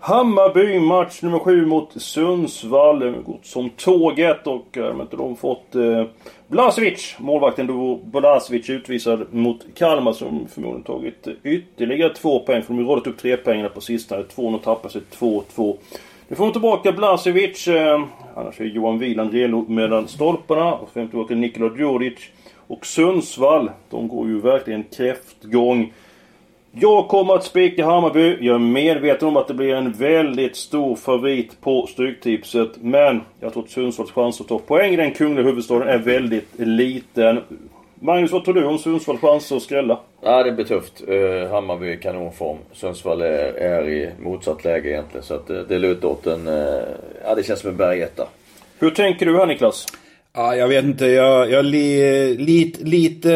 Hammarby 0.00 0.80
match 0.80 1.22
nummer 1.22 1.38
7 1.38 1.66
mot 1.66 2.02
Sundsvall. 2.02 3.10
Gått 3.10 3.46
som 3.46 3.70
tåget 3.70 4.46
och 4.46 4.76
eh, 4.76 4.84
äh, 4.84 4.96
har 4.96 5.16
de 5.16 5.36
fått 5.36 5.74
eh, 5.74 6.04
Blasevic, 6.48 7.16
målvakten 7.18 7.66
då 7.66 8.00
Blasevic 8.04 8.70
utvisad 8.70 9.34
mot 9.34 9.66
Kalmar 9.74 10.12
som 10.12 10.48
förmodligen 10.54 10.82
tagit 10.82 11.26
eh, 11.26 11.32
ytterligare 11.42 12.14
två 12.14 12.40
poäng. 12.40 12.62
För 12.62 12.74
de 12.74 12.86
har 12.86 12.94
rådat 12.94 13.06
upp 13.06 13.18
tre 13.18 13.36
poäng 13.36 13.68
på 13.74 13.80
sistone. 13.80 14.22
Två 14.22 14.42
och 14.42 14.62
tappat 14.62 14.92
sig 14.92 15.02
2-2. 15.18 15.76
Nu 16.28 16.36
får 16.36 16.44
de 16.44 16.52
tillbaka 16.52 16.92
Blasevic. 16.92 17.68
Eh, 17.68 18.02
annars 18.36 18.60
är 18.60 18.64
Johan 18.64 18.98
Wieland 18.98 19.32
redo 19.32 19.64
mellan 19.68 20.08
stolparna. 20.08 20.74
Och 20.74 20.88
så 20.88 20.92
får 20.92 21.06
tillbaka 21.06 21.34
Nikola 21.34 21.76
Djuric. 21.76 22.18
Och 22.66 22.86
Sundsvall, 22.86 23.70
de 23.90 24.08
går 24.08 24.28
ju 24.28 24.40
verkligen 24.40 24.84
kräftgång. 24.96 25.92
Jag 26.72 27.08
kommer 27.08 27.34
att 27.34 27.44
spika 27.44 27.84
Hammarby. 27.84 28.36
Jag 28.40 28.54
är 28.54 28.58
medveten 28.58 29.28
om 29.28 29.36
att 29.36 29.48
det 29.48 29.54
blir 29.54 29.74
en 29.74 29.92
väldigt 29.92 30.56
stor 30.56 30.96
favorit 30.96 31.60
på 31.60 31.86
Stryktipset. 31.86 32.70
Men 32.80 33.20
jag 33.40 33.52
tror 33.52 33.62
att 33.62 33.70
Sundsvalls 33.70 34.12
chans 34.12 34.40
att 34.40 34.48
ta 34.48 34.58
poäng 34.58 34.92
i 34.92 34.96
den 34.96 35.14
kungliga 35.14 35.46
huvudstaden 35.46 35.88
är 35.88 35.98
väldigt 35.98 36.48
liten. 36.56 37.40
Magnus, 37.94 38.32
vad 38.32 38.44
tror 38.44 38.54
du 38.54 38.64
om 38.64 38.78
Sundsvalls 38.78 39.20
chanser 39.20 39.56
att 39.56 39.62
skrälla? 39.62 39.98
Ja, 40.20 40.42
det 40.42 40.52
blir 40.52 40.64
tufft. 40.64 41.08
Uh, 41.08 41.50
Hammarby 41.50 41.92
är 41.92 41.96
kanonform. 41.96 42.58
Sundsvall 42.72 43.22
är, 43.22 43.52
är, 43.52 43.88
i 43.88 44.10
motsatt 44.20 44.64
läge 44.64 44.88
egentligen. 44.90 45.24
Så 45.26 45.34
att 45.34 45.50
uh, 45.50 45.60
det 45.68 45.78
lutar 45.78 46.08
åt 46.08 46.26
en... 46.26 46.48
Uh, 46.48 46.82
ja, 47.24 47.34
det 47.34 47.42
känns 47.42 47.60
som 47.60 47.70
en 47.70 47.76
bergetta. 47.76 48.28
Hur 48.78 48.90
tänker 48.90 49.26
du 49.26 49.38
här 49.38 49.46
Niklas? 49.46 49.86
Ja, 50.38 50.56
jag 50.56 50.68
vet 50.68 50.84
inte. 50.84 51.06
Jag, 51.06 51.50
jag 51.50 51.64
li, 51.64 52.36
lit, 52.38 52.80
lite 52.80 53.34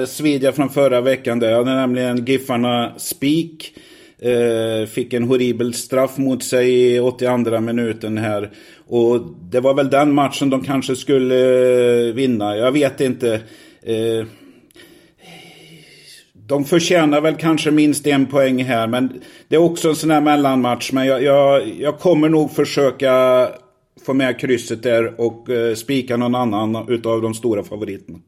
eh, 0.00 0.06
svidja 0.06 0.52
från 0.52 0.68
förra 0.68 1.00
veckan 1.00 1.38
där. 1.38 1.50
Jag 1.50 1.56
hade 1.56 1.74
nämligen 1.74 2.24
Giffarna 2.24 2.92
Spik. 2.96 3.74
Eh, 4.18 4.88
fick 4.88 5.12
en 5.12 5.24
horribel 5.24 5.74
straff 5.74 6.18
mot 6.18 6.44
sig 6.44 6.94
i 6.94 7.00
82 7.00 7.60
minuten 7.60 8.18
här. 8.18 8.50
Och 8.86 9.20
det 9.50 9.60
var 9.60 9.74
väl 9.74 9.90
den 9.90 10.14
matchen 10.14 10.50
de 10.50 10.64
kanske 10.64 10.96
skulle 10.96 11.36
eh, 12.08 12.14
vinna. 12.14 12.56
Jag 12.56 12.72
vet 12.72 13.00
inte. 13.00 13.34
Eh, 13.82 14.26
de 16.32 16.64
förtjänar 16.64 17.20
väl 17.20 17.34
kanske 17.34 17.70
minst 17.70 18.06
en 18.06 18.26
poäng 18.26 18.64
här. 18.64 18.86
Men 18.86 19.22
det 19.48 19.56
är 19.56 19.62
också 19.62 19.88
en 19.88 19.96
sån 19.96 20.10
här 20.10 20.20
mellanmatch. 20.20 20.92
Men 20.92 21.06
jag, 21.06 21.22
jag, 21.22 21.68
jag 21.78 21.98
kommer 21.98 22.28
nog 22.28 22.50
försöka 22.50 23.48
få 24.06 24.14
med 24.14 24.40
krysset 24.40 24.82
där 24.82 25.20
och 25.20 25.50
eh, 25.50 25.74
spika 25.74 26.16
någon 26.16 26.34
annan 26.34 26.88
utav 26.88 27.22
de 27.22 27.34
stora 27.34 27.62
favoriterna. 27.62 28.18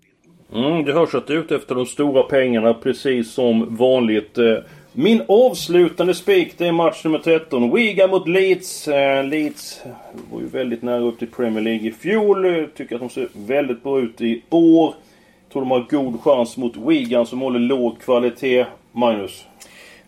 Mm, 0.55 0.85
det 0.85 0.93
hörs 0.93 1.15
att 1.15 1.27
du 1.27 1.35
är 1.35 1.39
ute 1.39 1.57
efter 1.57 1.75
de 1.75 1.87
stora 1.87 2.23
pengarna 2.23 2.75
precis 2.75 3.33
som 3.33 3.77
vanligt. 3.77 4.39
Eh, 4.39 4.57
min 4.93 5.23
avslutande 5.29 6.15
spik 6.15 6.55
det 6.59 6.67
är 6.67 6.73
match 6.73 7.05
nummer 7.05 7.19
13. 7.19 7.75
Wigan 7.75 8.11
mot 8.11 8.29
Leeds. 8.29 8.89
Eh, 8.89 9.25
Leeds 9.25 9.81
var 10.31 10.41
ju 10.41 10.47
väldigt 10.47 10.83
nära 10.83 11.01
upp 11.01 11.19
till 11.19 11.31
Premier 11.31 11.65
League 11.65 11.89
i 11.89 11.93
fjol. 11.93 12.67
Tycker 12.77 12.95
att 12.95 13.01
de 13.01 13.11
ser 13.11 13.29
väldigt 13.33 13.83
bra 13.83 14.01
ut 14.01 14.21
i 14.21 14.43
år. 14.51 14.95
Tror 15.53 15.63
de 15.63 15.71
har 15.71 15.87
god 15.91 16.21
chans 16.21 16.57
mot 16.57 16.77
Wigan 16.77 17.27
som 17.27 17.41
håller 17.41 17.59
låg 17.59 18.01
kvalitet. 18.01 18.67
Magnus? 18.93 19.45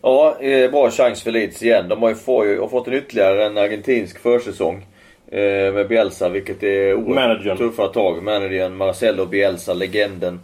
Ja, 0.01 0.37
bra 0.71 0.91
chans 0.91 1.23
för 1.23 1.31
Leeds 1.31 1.63
igen. 1.63 1.89
De 1.89 2.01
har 2.01 2.09
ju, 2.45 2.59
har 2.59 2.67
fått 2.67 2.87
en 2.87 2.93
ytterligare 2.93 3.45
en 3.45 3.57
argentinsk 3.57 4.19
försäsong. 4.19 4.85
Eh, 5.27 5.73
med 5.73 5.87
Bielsa, 5.87 6.29
vilket 6.29 6.63
är 6.63 6.93
oerhört 6.93 7.57
tuffa 7.57 7.87
tag. 7.87 8.23
Managern 8.23 8.77
Marcelo 8.77 9.25
Bielsa, 9.25 9.73
legenden. 9.73 10.39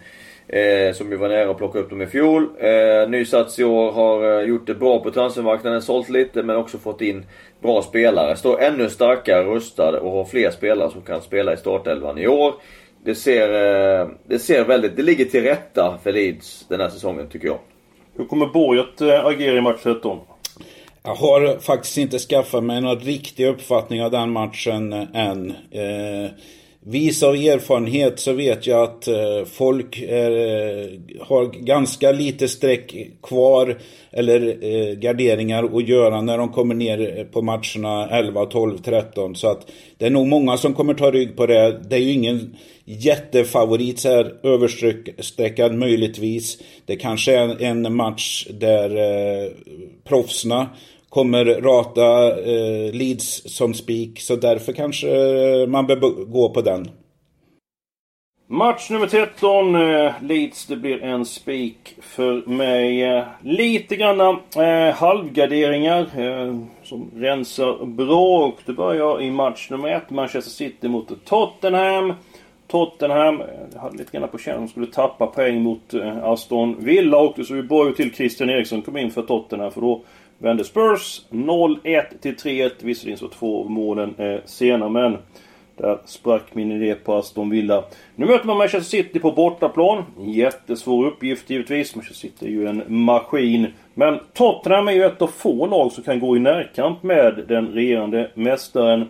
Eh, 0.47 0.93
som 0.93 1.11
ju 1.11 1.17
var 1.17 1.29
nära 1.29 1.51
att 1.51 1.57
plocka 1.57 1.79
upp 1.79 1.89
dem 1.89 2.01
i 2.01 2.07
fjol. 2.07 2.49
Eh, 2.59 3.09
ny 3.09 3.25
sats 3.25 3.59
i 3.59 3.63
år, 3.63 3.91
har 3.91 4.39
eh, 4.39 4.47
gjort 4.47 4.67
det 4.67 4.73
bra 4.73 4.99
på 4.99 5.11
transfermarknaden, 5.11 5.81
sålt 5.81 6.09
lite 6.09 6.43
men 6.43 6.55
också 6.55 6.77
fått 6.77 7.01
in 7.01 7.25
bra 7.61 7.81
spelare. 7.81 8.35
Står 8.35 8.61
ännu 8.61 8.89
starkare 8.89 9.43
rustad 9.43 9.99
och 9.99 10.11
har 10.11 10.25
fler 10.25 10.51
spelare 10.51 10.91
som 10.91 11.01
kan 11.01 11.21
spela 11.21 11.53
i 11.53 11.57
startelvan 11.57 12.17
i 12.17 12.27
år. 12.27 12.53
Det 13.03 13.15
ser, 13.15 13.49
eh, 14.01 14.07
det 14.27 14.39
ser 14.39 14.65
väldigt, 14.65 14.95
det 14.95 15.03
ligger 15.03 15.25
till 15.25 15.43
rätta 15.43 15.97
för 16.03 16.11
Leeds 16.11 16.65
den 16.67 16.81
här 16.81 16.89
säsongen 16.89 17.29
tycker 17.29 17.47
jag. 17.47 17.59
Hur 18.17 18.25
kommer 18.25 18.45
Borg 18.45 18.79
att 18.79 19.01
äh, 19.01 19.25
agera 19.25 19.57
i 19.57 19.61
match 19.61 19.83
13? 19.83 20.19
Jag 21.03 21.15
har 21.15 21.59
faktiskt 21.59 21.97
inte 21.97 22.19
skaffat 22.19 22.63
mig 22.63 22.81
någon 22.81 22.99
riktig 22.99 23.47
uppfattning 23.47 24.03
av 24.03 24.11
den 24.11 24.31
matchen 24.31 24.93
eh, 24.93 25.07
än. 25.13 25.51
Eh, 25.71 26.31
vis 26.85 27.23
av 27.23 27.35
erfarenhet 27.35 28.19
så 28.19 28.33
vet 28.33 28.67
jag 28.67 28.83
att 28.83 29.07
eh, 29.07 29.45
folk 29.45 30.01
är, 30.01 30.31
eh, 30.31 30.87
har 31.19 31.45
ganska 31.45 32.11
lite 32.11 32.47
streck 32.47 32.95
kvar 33.23 33.77
eller 34.11 34.47
eh, 34.63 34.93
garderingar 34.93 35.77
att 35.77 35.87
göra 35.87 36.21
när 36.21 36.37
de 36.37 36.49
kommer 36.49 36.75
ner 36.75 37.17
eh, 37.17 37.23
på 37.23 37.41
matcherna 37.41 38.09
11, 38.09 38.45
12, 38.45 38.77
13. 38.77 39.35
Så 39.35 39.47
att 39.47 39.71
det 39.97 40.05
är 40.05 40.09
nog 40.09 40.27
många 40.27 40.57
som 40.57 40.73
kommer 40.73 40.93
ta 40.93 41.11
rygg 41.11 41.35
på 41.35 41.45
det. 41.45 41.81
Det 41.89 41.95
är 41.95 41.99
ju 41.99 42.11
ingen 42.11 42.55
jättefavorit 42.85 43.99
så 43.99 44.09
här 44.09 44.33
överstreckad 44.43 45.75
möjligtvis. 45.75 46.57
Det 46.85 46.95
kanske 46.95 47.35
är 47.35 47.63
en 47.63 47.95
match 47.95 48.47
där 48.49 48.89
eh, 48.89 49.51
proffsna 50.03 50.69
kommer 51.11 51.45
rata 51.45 52.39
eh, 52.39 52.93
Leeds 52.93 53.55
som 53.55 53.73
spik. 53.73 54.21
Så 54.21 54.35
därför 54.35 54.73
kanske 54.73 55.07
man 55.67 55.87
bör 55.87 56.25
gå 56.25 56.49
på 56.49 56.61
den. 56.61 56.87
Match 58.47 58.89
nummer 58.89 59.07
13, 59.07 59.75
eh, 59.75 60.13
Leeds. 60.21 60.65
Det 60.65 60.75
blir 60.75 61.03
en 61.03 61.25
spik 61.25 61.95
för 62.01 62.49
mig. 62.49 63.03
Eh, 63.03 63.23
lite 63.41 63.95
granna 63.95 64.39
eh, 64.55 64.95
halvgarderingar 64.95 65.99
eh, 65.99 66.55
som 66.83 67.11
rensar 67.15 67.85
bra. 67.85 68.45
Och 68.45 68.59
det 68.65 68.73
börjar 68.73 69.21
i 69.21 69.31
match 69.31 69.69
nummer 69.69 69.89
1. 69.89 70.09
Manchester 70.09 70.51
City 70.51 70.87
mot 70.87 71.25
Tottenham. 71.25 72.13
Tottenham 72.67 73.41
jag 73.73 73.79
hade 73.81 73.97
lite 73.97 74.17
grann 74.17 74.29
på 74.29 74.37
känn 74.37 74.53
att 74.53 74.61
de 74.61 74.67
skulle 74.67 74.87
tappa 74.87 75.27
poäng 75.27 75.61
mot 75.61 75.93
eh, 75.93 76.23
Aston 76.23 76.75
Villa. 76.79 77.17
Och 77.17 77.33
det 77.35 77.43
såg 77.43 77.57
ju 77.57 77.63
bra 77.63 77.89
ut 77.89 77.95
till 77.95 78.13
Christian 78.13 78.49
Eriksson 78.49 78.81
kom 78.81 78.97
in 78.97 79.11
för 79.11 79.21
Tottenham. 79.21 79.71
För 79.71 79.81
då 79.81 80.01
vände 80.41 80.63
Spurs 80.63 81.21
0-1 81.29 82.03
till 82.21 82.35
3-1. 82.35 82.71
Visserligen 82.79 83.19
så 83.19 83.27
två 83.27 83.63
av 83.63 83.71
målen 83.71 84.15
eh, 84.17 84.39
senare 84.45 84.89
men 84.89 85.17
där 85.77 85.99
sprack 86.05 86.55
min 86.55 86.71
idé 86.71 86.95
på 86.95 87.13
Aston 87.13 87.49
Villa. 87.49 87.83
Nu 88.15 88.25
möter 88.25 88.45
man 88.47 88.57
Manchester 88.57 88.97
City 88.97 89.19
på 89.19 89.31
bortaplan. 89.31 90.03
Jättesvår 90.19 91.05
uppgift 91.05 91.49
givetvis. 91.49 91.95
Manchester 91.95 92.27
City 92.27 92.45
är 92.45 92.49
ju 92.49 92.67
en 92.67 92.83
maskin. 92.87 93.67
Men 93.93 94.19
Tottenham 94.33 94.87
är 94.87 94.91
ju 94.91 95.03
ett 95.03 95.21
av 95.21 95.27
få 95.27 95.65
lag 95.65 95.91
som 95.91 96.03
kan 96.03 96.19
gå 96.19 96.37
i 96.37 96.39
närkamp 96.39 97.03
med 97.03 97.45
den 97.47 97.67
regerande 97.67 98.31
mästaren. 98.33 99.09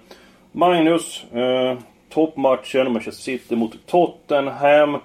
Magnus, 0.52 1.24
eh, 1.34 1.78
toppmatchen 2.10 2.94
Manchester 2.94 3.24
City 3.24 3.56
mot 3.56 3.86
Tottenham. 3.86 4.98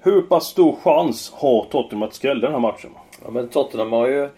Hur 0.00 0.22
pass 0.22 0.46
stor 0.46 0.76
chans 0.82 1.32
har 1.34 1.64
Tottenham 1.64 2.02
att 2.02 2.14
skrälla 2.14 2.40
den 2.40 2.52
här 2.52 2.60
matchen? 2.60 2.90
Ja 3.24 3.30
men 3.30 3.48
Tottenham 3.48 3.92
har 3.92 4.08
ju 4.08 4.28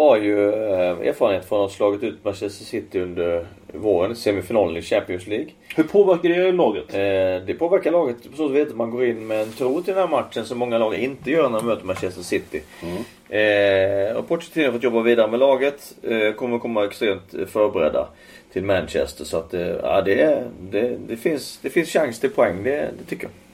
har 0.00 0.16
ju 0.16 0.48
eh, 0.48 1.08
erfarenhet 1.08 1.48
från 1.48 1.64
att 1.64 1.70
ha 1.70 1.76
slagit 1.76 2.02
ut 2.02 2.24
Manchester 2.24 2.64
City 2.64 3.00
under 3.00 3.46
våren, 3.72 4.16
semifinalen 4.16 4.76
i 4.76 4.82
Champions 4.82 5.26
League. 5.26 5.48
Hur 5.76 5.84
påverkar 5.84 6.28
det 6.28 6.52
laget? 6.52 6.94
Eh, 6.94 7.46
det 7.46 7.56
påverkar 7.58 7.90
laget 7.90 8.30
på 8.30 8.36
så 8.36 8.52
sätt 8.52 8.68
att 8.68 8.76
man 8.76 8.90
går 8.90 9.04
in 9.04 9.26
med 9.26 9.42
en 9.42 9.52
tro 9.52 9.82
till 9.82 9.94
den 9.94 10.02
här 10.02 10.10
matchen 10.10 10.44
som 10.44 10.58
många 10.58 10.78
lag 10.78 10.94
inte 10.94 11.30
gör 11.30 11.48
när 11.48 11.58
de 11.58 11.66
möter 11.66 11.86
Manchester 11.86 12.22
City. 12.22 12.62
Mm. 12.82 12.96
Eh, 13.28 14.16
och 14.16 14.28
Pochettino 14.28 14.64
har 14.64 14.72
fått 14.72 14.82
jobba 14.82 15.02
vidare 15.02 15.30
med 15.30 15.40
laget. 15.40 15.94
Kommer 16.36 16.58
komma 16.58 16.84
extremt 16.84 17.34
förberedda 17.46 18.08
till 18.52 18.64
Manchester. 18.64 19.24
Så 19.24 19.36
att, 19.36 19.52
ja, 19.82 20.02
det, 20.02 20.44
det, 20.70 20.96
det, 21.08 21.16
finns, 21.16 21.58
det 21.62 21.70
finns 21.70 21.88
chans 21.88 22.20
till 22.20 22.30
poäng, 22.30 22.62
det, 22.62 22.90
det 22.98 23.04
tycker 23.08 23.24
jag. 23.24 23.49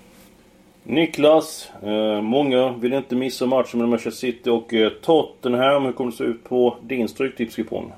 Niklas, 0.88 1.68
eh, 1.82 2.22
många 2.22 2.72
vill 2.72 2.92
inte 2.92 3.14
missa 3.14 3.46
matchen 3.46 3.80
med 3.80 3.88
Manchester 3.88 4.26
City 4.26 4.50
och 4.50 4.74
eh, 4.74 4.90
Tottenham. 5.02 5.84
Hur 5.84 5.92
kommer 5.92 6.10
det 6.10 6.16
se 6.16 6.24
ut 6.24 6.44
på 6.44 6.76
din 6.82 7.08
stryktipskupong? 7.08 7.92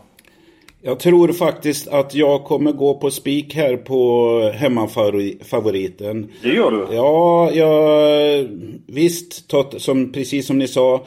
Jag 0.83 1.00
tror 1.00 1.33
faktiskt 1.33 1.88
att 1.88 2.14
jag 2.14 2.45
kommer 2.45 2.73
gå 2.73 2.95
på 2.95 3.11
spik 3.11 3.54
här 3.54 3.76
på 3.76 4.40
hemmafavoriten. 4.54 6.28
Det 6.42 6.49
gör 6.49 6.71
du? 6.71 6.95
Ja, 6.95 7.50
jag, 7.52 8.49
visst, 8.87 9.49
tot, 9.49 9.83
som, 9.83 10.12
precis 10.12 10.47
som 10.47 10.59
ni 10.59 10.68
sa. 10.68 11.04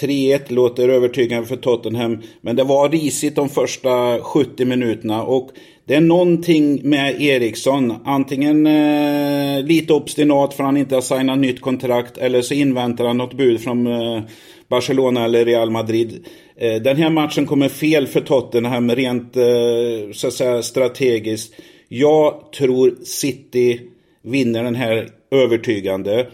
3-1 0.00 0.40
låter 0.48 0.88
övertygande 0.88 1.46
för 1.46 1.56
Tottenham. 1.56 2.22
Men 2.40 2.56
det 2.56 2.64
var 2.64 2.88
risigt 2.88 3.36
de 3.36 3.48
första 3.48 4.20
70 4.20 4.64
minuterna. 4.64 5.22
Och 5.22 5.50
det 5.86 5.94
är 5.94 6.00
någonting 6.00 6.88
med 6.88 7.22
Eriksson. 7.22 7.94
Antingen 8.04 8.66
eh, 8.66 9.64
lite 9.64 9.92
obstinat 9.92 10.54
för 10.54 10.62
att 10.62 10.68
han 10.68 10.76
inte 10.76 10.94
har 10.94 11.02
signat 11.02 11.38
nytt 11.38 11.60
kontrakt. 11.60 12.18
Eller 12.18 12.42
så 12.42 12.54
inväntar 12.54 13.04
han 13.04 13.16
något 13.16 13.34
bud 13.34 13.60
från 13.60 13.86
eh, 13.86 14.22
Barcelona 14.68 15.24
eller 15.24 15.44
Real 15.44 15.70
Madrid. 15.70 16.26
Eh, 16.56 16.82
den 16.82 16.96
här 16.96 17.10
matchen 17.10 17.46
kommer 17.46 17.68
fel 17.68 18.06
för 18.06 18.20
Tottenham 18.20 18.90
rent 18.90 19.36
eh, 19.36 20.12
så 20.12 20.26
att 20.26 20.32
säga 20.32 20.62
strategiskt. 20.62 21.54
Jag 21.88 22.52
tror 22.58 22.94
City 23.04 23.80
vinner 24.22 24.64
den 24.64 24.74
här 24.74 25.08
övertygande. 25.30 26.26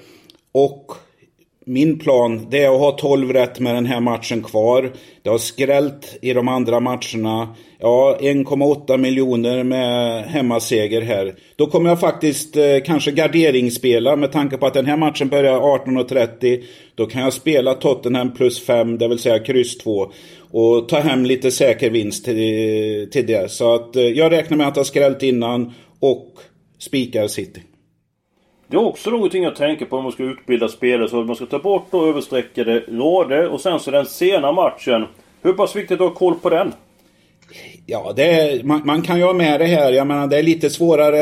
Och 0.52 0.92
min 1.70 1.98
plan 1.98 2.46
det 2.50 2.64
är 2.64 2.74
att 2.74 2.80
ha 2.80 2.90
12 2.92 3.32
rätt 3.32 3.60
med 3.60 3.74
den 3.74 3.86
här 3.86 4.00
matchen 4.00 4.42
kvar. 4.42 4.92
Det 5.22 5.30
har 5.30 5.38
skrällt 5.38 6.18
i 6.22 6.32
de 6.32 6.48
andra 6.48 6.80
matcherna. 6.80 7.54
Ja, 7.78 8.18
1,8 8.20 8.96
miljoner 8.96 9.64
med 9.64 10.24
hemmaseger 10.24 11.02
här. 11.02 11.34
Då 11.56 11.66
kommer 11.66 11.88
jag 11.88 12.00
faktiskt 12.00 12.56
eh, 12.56 12.64
kanske 12.84 13.10
garderingsspela 13.10 14.16
med 14.16 14.32
tanke 14.32 14.56
på 14.56 14.66
att 14.66 14.74
den 14.74 14.86
här 14.86 14.96
matchen 14.96 15.28
börjar 15.28 15.60
18.30. 15.60 16.62
Då 16.94 17.06
kan 17.06 17.22
jag 17.22 17.32
spela 17.32 17.74
Tottenham 17.74 18.34
plus 18.34 18.66
5, 18.66 18.98
det 18.98 19.08
vill 19.08 19.18
säga 19.18 19.38
kryss 19.38 19.78
2. 19.78 20.12
Och 20.50 20.88
ta 20.88 21.00
hem 21.00 21.24
lite 21.24 21.50
säker 21.50 21.90
vinst 21.90 22.24
till, 22.24 22.38
eh, 22.38 23.08
till 23.08 23.26
det. 23.26 23.50
Så 23.50 23.74
att 23.74 23.96
eh, 23.96 24.02
jag 24.02 24.32
räknar 24.32 24.56
med 24.56 24.68
att 24.68 24.76
ha 24.76 24.84
skrällt 24.84 25.22
innan 25.22 25.72
och 26.00 26.26
spikar 26.78 27.26
City. 27.26 27.60
Det 28.70 28.76
är 28.76 28.84
också 28.84 29.10
någonting 29.10 29.42
jag 29.42 29.56
tänker 29.56 29.86
på 29.86 29.96
om 29.96 30.02
man 30.02 30.12
ska 30.12 30.22
utbilda 30.22 30.68
spelare. 30.68 31.08
Så 31.08 31.20
att 31.20 31.26
man 31.26 31.36
ska 31.36 31.46
ta 31.46 31.58
bort 31.58 31.86
då 31.90 32.06
överstreckade 32.06 32.80
rader. 32.88 33.48
Och 33.48 33.60
sen 33.60 33.80
så 33.80 33.90
den 33.90 34.06
sena 34.06 34.52
matchen. 34.52 35.06
Hur 35.42 35.52
pass 35.52 35.76
viktigt 35.76 36.00
att 36.00 36.08
ha 36.08 36.14
koll 36.14 36.34
på 36.34 36.50
den? 36.50 36.72
Ja, 37.86 38.12
det 38.16 38.24
är, 38.24 38.62
man, 38.62 38.82
man, 38.84 39.02
kan 39.02 39.18
ju 39.18 39.24
ha 39.24 39.32
med 39.32 39.60
det 39.60 39.66
här. 39.66 39.92
Jag 39.92 40.06
menar, 40.06 40.26
det 40.26 40.38
är 40.38 40.42
lite 40.42 40.70
svårare 40.70 41.18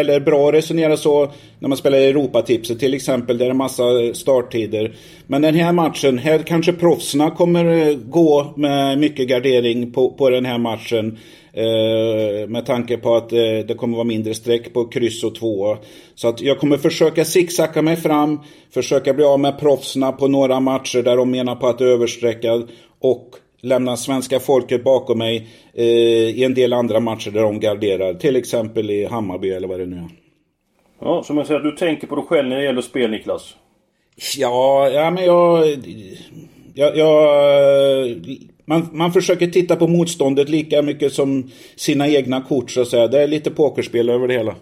eller 0.00 0.20
bra 0.20 0.48
att 0.48 0.54
resonera 0.54 0.96
så 0.96 1.30
när 1.58 1.68
man 1.68 1.78
spelar 1.78 1.98
Europatipset 1.98 2.78
till 2.78 2.94
exempel. 2.94 3.38
Där 3.38 3.44
det 3.44 3.50
är 3.50 3.54
massa 3.54 3.82
starttider. 4.14 4.94
Men 5.26 5.42
den 5.42 5.54
här 5.54 5.72
matchen, 5.72 6.18
här 6.18 6.38
kanske 6.38 6.72
proffsen 6.72 7.30
kommer 7.30 7.64
eh, 7.64 7.94
gå 7.94 8.52
med 8.56 8.98
mycket 8.98 9.28
gardering 9.28 9.92
på, 9.92 10.10
på 10.10 10.30
den 10.30 10.44
här 10.44 10.58
matchen. 10.58 11.18
Eh, 11.52 12.48
med 12.48 12.66
tanke 12.66 12.96
på 12.96 13.14
att 13.14 13.32
eh, 13.32 13.38
det 13.38 13.74
kommer 13.76 13.96
vara 13.96 14.04
mindre 14.04 14.34
streck 14.34 14.72
på 14.72 14.84
kryss 14.84 15.24
och 15.24 15.34
två. 15.34 15.76
Så 16.14 16.28
att 16.28 16.40
jag 16.40 16.58
kommer 16.58 16.76
försöka 16.76 17.24
zigzacka 17.24 17.82
mig 17.82 17.96
fram. 17.96 18.40
Försöka 18.74 19.14
bli 19.14 19.24
av 19.24 19.40
med 19.40 19.58
proffsarna 19.58 20.12
på 20.12 20.28
några 20.28 20.60
matcher 20.60 21.02
där 21.02 21.16
de 21.16 21.30
menar 21.30 21.56
på 21.56 21.66
att 21.66 21.80
överstreckad. 21.80 22.68
Och 23.00 23.30
lämna 23.60 23.96
svenska 23.96 24.40
folket 24.40 24.84
bakom 24.84 25.18
mig 25.18 25.48
eh, 25.74 25.84
i 25.84 26.44
en 26.44 26.54
del 26.54 26.72
andra 26.72 27.00
matcher 27.00 27.30
där 27.30 27.42
de 27.42 27.60
garderar. 27.60 28.14
Till 28.14 28.36
exempel 28.36 28.90
i 28.90 29.04
Hammarby 29.04 29.50
eller 29.50 29.68
vad 29.68 29.80
det 29.80 29.86
nu 29.86 29.96
är. 29.96 30.08
Ja, 31.00 31.22
som 31.22 31.36
jag 31.36 31.46
säger, 31.46 31.60
du 31.60 31.72
tänker 31.72 32.06
på 32.06 32.16
dig 32.16 32.24
själv 32.24 32.48
när 32.48 32.56
det 32.56 32.64
gäller 32.64 32.82
spel 32.82 33.10
Niklas? 33.10 33.56
Ja, 34.38 34.88
ja 34.88 35.10
men 35.10 35.24
jag... 35.24 35.66
Jag, 36.74 36.96
jag 36.96 38.04
man, 38.68 38.88
man 38.92 39.12
försöker 39.12 39.46
titta 39.46 39.76
på 39.76 39.86
motståndet 39.86 40.48
lika 40.48 40.82
mycket 40.82 41.12
som 41.12 41.50
sina 41.76 42.08
egna 42.08 42.40
kort 42.40 42.70
så 42.70 42.80
att 42.80 42.88
säga. 42.88 43.06
Det 43.06 43.22
är 43.22 43.26
lite 43.26 43.50
pokerspel 43.50 44.08
över 44.08 44.28
det 44.28 44.34
hela. 44.34 44.54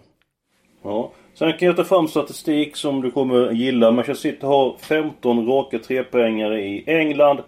Ja. 0.82 1.12
Sen 1.34 1.52
kan 1.52 1.66
jag 1.66 1.76
ta 1.76 1.84
fram 1.84 2.08
statistik 2.08 2.76
som 2.76 3.02
du 3.02 3.10
kommer 3.10 3.50
gilla. 3.50 3.90
Manchester 3.90 4.30
City 4.30 4.46
har 4.46 4.76
15 4.78 5.46
raka 5.46 5.78
trepoängare 5.78 6.60
i 6.60 6.84
England. 6.86 7.38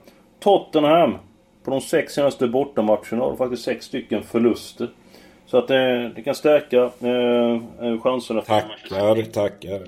Tottenham, 0.41 1.15
på 1.65 1.71
de 1.71 1.81
sex 1.81 2.13
senaste 2.13 2.49
bortamatcherna, 2.49 3.25
har 3.25 3.37
faktiskt 3.37 3.65
sex 3.65 3.87
stycken 3.87 4.23
förluster. 4.23 4.89
Så 5.47 5.59
att 5.59 5.69
det, 5.69 6.05
eh, 6.05 6.11
det 6.15 6.23
kan 6.23 6.35
stärka 6.35 6.83
eh, 6.83 8.01
chanserna. 8.01 8.41
Tackar, 8.41 9.23
tackar. 9.23 9.81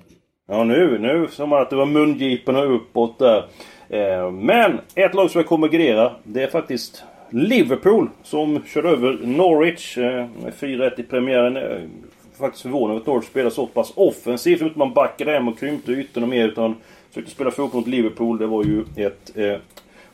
Ja 0.48 0.64
nu, 0.64 0.98
nu 0.98 1.28
som 1.30 1.52
att 1.52 1.70
det 1.70 1.76
var 1.76 1.86
mungiporna 1.86 2.62
uppåt 2.62 3.18
där. 3.18 3.44
Eh, 3.90 4.30
men 4.30 4.80
ett 4.94 5.14
lag 5.14 5.30
som 5.30 5.38
jag 5.38 5.49
kommer 5.49 5.68
grera, 5.68 6.12
det 6.25 6.42
är 6.42 6.47
faktiskt 6.47 7.04
Liverpool 7.30 8.09
som 8.23 8.62
körde 8.66 8.88
över 8.88 9.18
Norwich. 9.23 9.99
Eh, 9.99 10.26
4-1 10.59 11.00
i 11.00 11.02
premiären. 11.02 11.56
Eh, 11.56 11.82
faktiskt 12.38 12.62
förvånad 12.62 12.90
över 12.90 13.00
att 13.00 13.06
Norwich 13.06 13.26
spelar 13.26 13.50
så 13.50 13.66
pass 13.66 13.92
offensivt. 13.94 14.62
Utan 14.62 14.78
man 14.78 14.92
backade 14.92 15.32
hem 15.32 15.49
och 15.49 15.59
krympte 15.59 15.92
ytorna 15.92 16.26
mer 16.26 16.49
utan 16.49 16.76
försökte 17.09 17.30
spela 17.30 17.50
fotboll 17.50 17.80
mot 17.80 17.88
Liverpool. 17.88 18.38
Det 18.38 18.47
var 18.47 18.64
ju 18.64 18.85
ett 18.97 19.37
eh, 19.37 19.56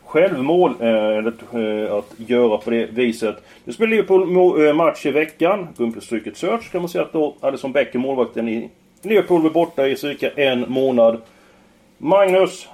självmål 0.04 0.75
eh, 0.80 0.88
eh, 0.88 1.95
att 1.95 2.14
göra 2.16 2.59
på 2.59 2.71
det 2.71 2.87
viset. 2.87 3.37
Nu 3.64 3.73
spelar 3.73 3.90
Liverpool 3.90 4.75
match 4.75 5.06
i 5.06 5.11
veckan. 5.11 5.68
Bumperstryket 5.76 6.37
Search 6.37 6.73
kan 6.73 6.83
man 6.83 6.88
säga 6.88 7.04
att 7.04 7.12
då 7.12 7.35
Alisson 7.40 7.73
Becker, 7.73 7.99
målvakten 7.99 8.49
i 8.49 8.71
Liverpool, 9.02 9.42
var 9.42 9.50
borta 9.50 9.88
i 9.88 9.97
cirka 9.97 10.30
en 10.30 10.64
månad. 10.68 11.21
Magnus, 11.99 12.68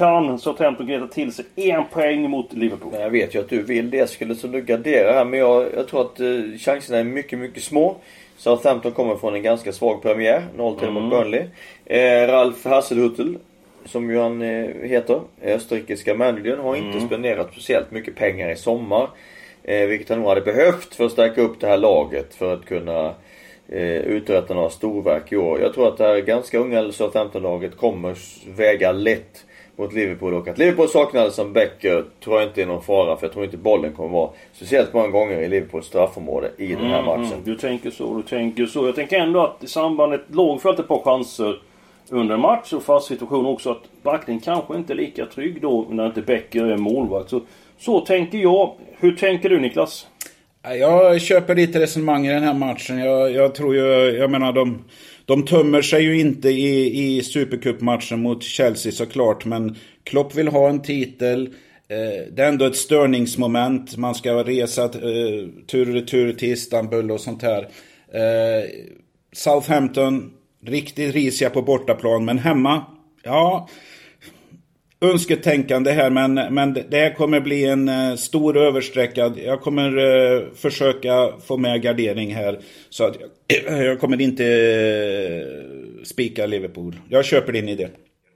kan 0.00 0.38
Southampton 0.38 0.86
greta 0.86 1.06
till 1.06 1.32
sig 1.32 1.44
en 1.54 1.84
poäng 1.92 2.30
mot 2.30 2.52
Liverpool? 2.52 2.94
Jag 2.94 3.10
vet 3.10 3.34
ju 3.34 3.40
att 3.40 3.48
du 3.48 3.62
vill 3.62 3.90
det. 3.90 4.10
skulle 4.10 4.34
så 4.34 4.46
du 4.46 4.60
gardera 4.60 5.12
här. 5.12 5.24
Men 5.24 5.40
jag, 5.40 5.66
jag 5.76 5.88
tror 5.88 6.00
att 6.00 6.20
eh, 6.20 6.26
chanserna 6.58 6.98
är 6.98 7.04
mycket, 7.04 7.38
mycket 7.38 7.62
små. 7.62 7.96
Southampton 8.36 8.92
kommer 8.92 9.16
från 9.16 9.34
en 9.34 9.42
ganska 9.42 9.72
svag 9.72 10.02
premiär. 10.02 10.42
0-3 10.56 10.82
mm. 10.82 10.94
mot 10.94 11.10
Burnley. 11.10 11.44
Eh, 11.84 12.26
Ralf 12.26 12.64
Hasselhuttel, 12.64 13.38
som 13.84 14.10
ju 14.10 14.18
han 14.18 14.42
eh, 14.42 14.70
heter, 14.88 15.20
österrikiska 15.42 16.14
managern, 16.14 16.60
har 16.60 16.76
inte 16.76 16.96
mm. 16.98 17.06
spenderat 17.06 17.48
speciellt 17.52 17.90
mycket 17.90 18.16
pengar 18.16 18.50
i 18.50 18.56
sommar. 18.56 19.08
Eh, 19.62 19.86
vilket 19.86 20.08
han 20.08 20.18
nog 20.18 20.28
hade 20.28 20.40
behövt 20.40 20.94
för 20.94 21.06
att 21.06 21.12
stärka 21.12 21.40
upp 21.40 21.60
det 21.60 21.66
här 21.66 21.78
laget 21.78 22.34
för 22.34 22.54
att 22.54 22.64
kunna 22.64 23.14
eh, 23.68 23.96
uträtta 23.96 24.54
några 24.54 24.70
storverk 24.70 25.32
i 25.32 25.36
år. 25.36 25.60
Jag 25.60 25.74
tror 25.74 25.88
att 25.88 25.98
det 25.98 26.04
här 26.04 26.20
ganska 26.20 26.58
unga 26.58 26.92
Southampton-laget 26.92 27.76
kommer 27.76 28.16
väga 28.56 28.92
lätt 28.92 29.44
mot 29.76 29.92
Liverpool 29.92 30.34
och 30.34 30.48
att 30.48 30.58
Liverpool 30.58 30.88
saknade 30.88 31.30
som 31.30 31.52
Becker 31.52 32.04
tror 32.24 32.40
jag 32.40 32.48
inte 32.48 32.62
är 32.62 32.66
någon 32.66 32.82
fara 32.82 33.16
för 33.16 33.26
jag 33.26 33.32
tror 33.32 33.44
inte 33.44 33.56
bollen 33.56 33.92
kommer 33.92 34.08
vara 34.08 34.30
speciellt 34.52 34.94
många 34.94 35.08
gånger 35.08 35.38
i 35.38 35.48
Liverpools 35.48 35.86
straffområde 35.86 36.50
i 36.56 36.66
den 36.66 36.86
här 36.86 36.98
mm, 36.98 37.04
matchen. 37.04 37.32
Mm, 37.32 37.44
du 37.44 37.56
tänker 37.56 37.90
så, 37.90 38.16
du 38.16 38.22
tänker 38.22 38.66
så. 38.66 38.86
Jag 38.86 38.94
tänker 38.94 39.18
ändå 39.18 39.40
att 39.40 39.64
i 39.64 39.66
samband 39.66 40.10
med 40.10 40.20
ett 40.20 40.34
lag 40.34 40.62
får 40.62 40.80
ett 40.80 40.88
par 40.88 41.02
chanser 41.02 41.60
under 42.08 42.34
en 42.34 42.40
match 42.40 42.72
och 42.72 42.82
fast 42.82 43.06
situation 43.06 43.46
också 43.46 43.70
att 43.70 44.02
backningen 44.02 44.40
kanske 44.40 44.76
inte 44.76 44.92
är 44.92 44.96
lika 44.96 45.26
trygg 45.26 45.62
då 45.62 45.86
när 45.90 46.06
inte 46.06 46.22
Becker 46.22 46.64
är 46.64 46.76
målvakt. 46.76 47.30
Så, 47.30 47.40
så 47.78 48.00
tänker 48.00 48.38
jag. 48.38 48.72
Hur 48.98 49.16
tänker 49.16 49.48
du 49.48 49.60
Niklas? 49.60 50.06
Jag 50.62 51.20
köper 51.20 51.54
lite 51.54 51.80
resonemang 51.80 52.26
i 52.26 52.32
den 52.32 52.42
här 52.42 52.54
matchen. 52.54 52.98
Jag, 52.98 53.32
jag 53.32 53.54
tror 53.54 53.74
ju, 53.74 53.82
jag 54.18 54.30
menar 54.30 54.52
de 54.52 54.84
de 55.24 55.44
tömmer 55.44 55.82
sig 55.82 56.02
ju 56.02 56.20
inte 56.20 56.48
i, 56.48 57.02
i 57.16 57.22
Supercup-matchen 57.22 58.22
mot 58.22 58.42
Chelsea 58.42 58.92
såklart, 58.92 59.44
men 59.44 59.76
Klopp 60.04 60.34
vill 60.34 60.48
ha 60.48 60.68
en 60.68 60.82
titel. 60.82 61.46
Eh, 61.88 62.32
det 62.32 62.42
är 62.42 62.48
ändå 62.48 62.64
ett 62.64 62.76
störningsmoment. 62.76 63.96
Man 63.96 64.14
ska 64.14 64.44
resa 64.44 64.84
eh, 64.84 65.48
tur 65.66 65.88
och 65.88 65.94
retur 65.94 66.32
till 66.32 66.52
Istanbul 66.52 67.10
och 67.10 67.20
sånt 67.20 67.42
här. 67.42 67.62
Eh, 68.12 68.68
Southampton, 69.32 70.30
riktigt 70.66 71.14
risiga 71.14 71.50
på 71.50 71.62
bortaplan, 71.62 72.24
men 72.24 72.38
hemma, 72.38 72.84
ja 73.22 73.68
önsketänkande 75.00 75.90
här 75.90 76.10
men, 76.10 76.34
men 76.34 76.72
det 76.72 76.96
här 76.96 77.14
kommer 77.14 77.40
bli 77.40 77.66
en 77.66 77.88
uh, 77.88 78.14
stor 78.16 78.56
översträckad. 78.56 79.38
Jag 79.38 79.60
kommer 79.60 79.98
uh, 79.98 80.42
försöka 80.54 81.32
få 81.46 81.56
med 81.56 81.82
gardering 81.82 82.34
här. 82.34 82.58
Så 82.90 83.04
att 83.04 83.16
jag, 83.20 83.78
jag 83.84 84.00
kommer 84.00 84.20
inte 84.20 84.44
uh, 84.44 86.04
spika 86.04 86.46
Liverpool. 86.46 86.96
Jag 87.08 87.24
köper 87.24 87.52
din 87.52 87.68
idé. 87.68 87.88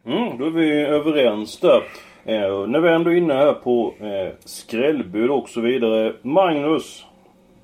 Mm, 0.07 0.39
då 0.39 0.47
är 0.47 0.51
vi 0.51 0.83
överens 0.83 1.61
där. 1.61 1.83
Eh, 2.25 2.67
när 2.67 2.81
vi 2.81 2.89
ändå 2.89 3.11
är 3.11 3.15
inne 3.15 3.35
här 3.35 3.53
på 3.53 3.95
eh, 4.01 4.33
skrällbud 4.45 5.31
och 5.31 5.49
så 5.49 5.61
vidare. 5.61 6.13
Magnus. 6.23 7.05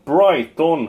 Brighton 0.04 0.88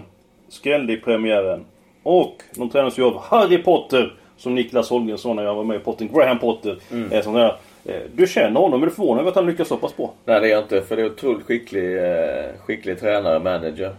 skrällde 0.50 0.94
i 0.94 0.98
premiären. 0.98 1.66
Och 2.04 2.36
de 2.56 2.70
tränas 2.70 3.00
ju 3.00 3.04
av 3.04 3.22
Harry 3.22 3.58
Potter. 3.58 4.14
Som 4.38 4.56
Niklas 4.56 4.90
Holgersson 4.90 5.36
när 5.36 5.44
jag 5.44 5.56
var 5.56 5.64
med 5.64 5.76
i 5.76 5.80
Potter. 5.80 6.10
Graham 6.14 6.40
Potter. 6.40 6.78
Mm. 6.92 7.12
Eh, 7.12 7.22
Eh, 7.36 7.56
Eh, 7.86 8.02
du 8.16 8.28
känner 8.28 8.60
honom, 8.60 8.82
är 8.82 8.86
du 8.86 8.92
förvånad 8.92 9.20
över 9.20 9.30
att 9.30 9.36
han 9.36 9.46
lyckas 9.46 9.68
så 9.68 9.78
pass 9.78 9.98
bra? 9.98 10.14
Nej 10.26 10.40
det 10.40 10.48
är 10.48 10.52
jag 10.52 10.64
inte, 10.64 10.82
för 10.82 10.96
det 10.96 11.02
är 11.02 11.06
en 11.06 11.12
otroligt 11.12 11.46
skicklig, 11.46 11.98
eh, 11.98 12.46
skicklig 12.66 13.00
tränare, 13.00 13.40
manager. 13.40 13.96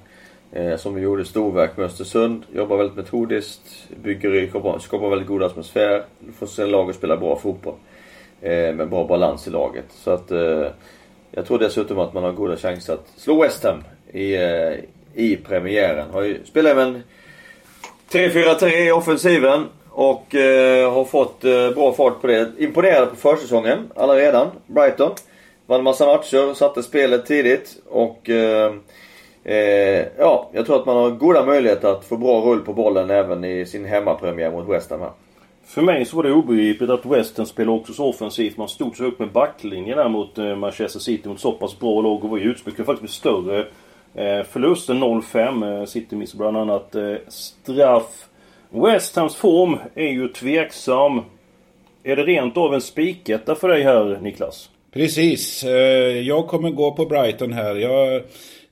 Eh, 0.52 0.76
som 0.76 1.02
gjorde 1.02 1.24
storverk 1.24 1.76
med 1.76 1.86
Östersund. 1.86 2.42
Jobbar 2.54 2.76
väldigt 2.76 2.96
metodiskt, 2.96 3.88
bygger, 4.02 4.78
skapar 4.78 5.08
väldigt 5.08 5.28
god 5.28 5.42
atmosfär. 5.42 6.02
Får 6.38 6.46
sen 6.46 6.70
laget 6.70 6.96
spela 6.96 7.16
bra 7.16 7.36
fotboll. 7.36 7.74
Med 8.40 8.88
bra 8.88 9.06
balans 9.06 9.46
i 9.46 9.50
laget. 9.50 9.84
Så 9.90 10.10
att 10.10 10.30
jag 11.30 11.46
tror 11.46 11.58
dessutom 11.58 11.98
att 11.98 12.14
man 12.14 12.22
har 12.22 12.32
goda 12.32 12.56
chanser 12.56 12.94
att 12.94 13.06
slå 13.16 13.42
West 13.42 13.64
Ham 13.64 13.84
i, 14.12 14.36
i 15.14 15.36
premiären. 15.36 16.10
Har 16.10 16.22
ju, 16.22 16.38
spelar 16.44 16.70
även 16.70 17.02
3-4-3 18.10 18.68
i 18.68 18.92
offensiven. 18.92 19.66
Och 19.94 20.34
eh, 20.34 20.92
har 20.92 21.04
fått 21.04 21.44
eh, 21.44 21.70
bra 21.70 21.92
fart 21.92 22.20
på 22.20 22.26
det. 22.26 22.50
Imponerade 22.58 23.06
på 23.06 23.16
försäsongen 23.16 23.90
allaredan. 23.96 24.48
Brighton. 24.66 25.10
Vann 25.66 25.84
massa 25.84 26.06
matcher, 26.06 26.54
satte 26.54 26.82
spelet 26.82 27.26
tidigt 27.26 27.82
och 27.90 28.30
eh, 28.30 28.72
eh, 29.44 30.06
ja, 30.18 30.50
jag 30.52 30.66
tror 30.66 30.80
att 30.80 30.86
man 30.86 30.96
har 30.96 31.10
goda 31.10 31.44
möjligheter 31.44 31.88
att 31.88 32.04
få 32.04 32.16
bra 32.16 32.40
rull 32.40 32.60
på 32.60 32.72
bollen 32.72 33.10
även 33.10 33.44
i 33.44 33.66
sin 33.66 33.84
hemmapremiär 33.84 34.50
mot 34.50 34.68
West 34.68 34.90
Ham 34.90 35.00
här. 35.00 35.10
För 35.64 35.82
mig 35.82 36.04
så 36.04 36.16
var 36.16 36.22
det 36.22 36.32
obegripligt 36.32 36.90
att 36.90 37.06
West 37.06 37.36
Ham 37.36 37.46
spelade 37.46 37.78
också 37.78 37.92
så 37.92 38.08
offensivt. 38.08 38.56
Man 38.56 38.68
stod 38.68 38.96
så 38.96 39.04
upp 39.04 39.18
med 39.18 39.32
backlinjen 39.32 39.98
där 39.98 40.08
mot 40.08 40.38
eh, 40.38 40.56
Manchester 40.56 41.00
City 41.00 41.28
mot 41.28 41.40
så 41.40 41.52
pass 41.52 41.78
bra 41.78 42.00
lag 42.00 42.24
och 42.24 42.30
var 42.30 42.38
ju 42.38 42.44
utspelade 42.44 42.84
faktiskt 42.84 43.02
med 43.02 43.10
större 43.10 43.66
eh, 44.14 44.44
förlusten 44.46 45.04
0-5. 45.04 45.80
Eh, 45.80 45.86
City 45.86 46.16
missade 46.16 46.38
bland 46.38 46.56
annat 46.56 46.94
eh, 46.94 47.14
straff 47.28 48.28
West 48.74 49.16
Hams 49.16 49.36
form 49.36 49.78
är 49.94 50.08
ju 50.08 50.28
tveksam. 50.28 51.20
Är 52.04 52.16
det 52.16 52.24
rent 52.24 52.56
av 52.56 52.74
en 52.74 52.80
spiketta 52.80 53.54
för 53.54 53.68
dig 53.68 53.82
här 53.82 54.18
Niklas? 54.22 54.70
Precis. 54.92 55.64
Eh, 55.64 56.20
jag 56.20 56.48
kommer 56.48 56.70
gå 56.70 56.92
på 56.92 57.06
Brighton 57.06 57.52
här. 57.52 57.74
Jag, 57.74 58.22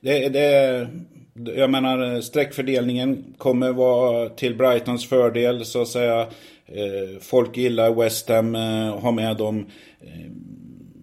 det, 0.01 0.29
det, 0.29 0.87
jag 1.33 1.69
menar 1.69 2.21
streckfördelningen 2.21 3.23
kommer 3.37 3.71
vara 3.71 4.29
till 4.29 4.55
Brightons 4.55 5.09
fördel 5.09 5.65
så 5.65 5.81
att 5.81 5.87
säga. 5.87 6.21
Eh, 6.67 7.19
folk 7.21 7.57
gillar 7.57 7.93
West 7.93 8.29
Ham, 8.29 8.55
eh, 8.55 8.99
har 8.99 9.11
med 9.11 9.37
dem. 9.37 9.65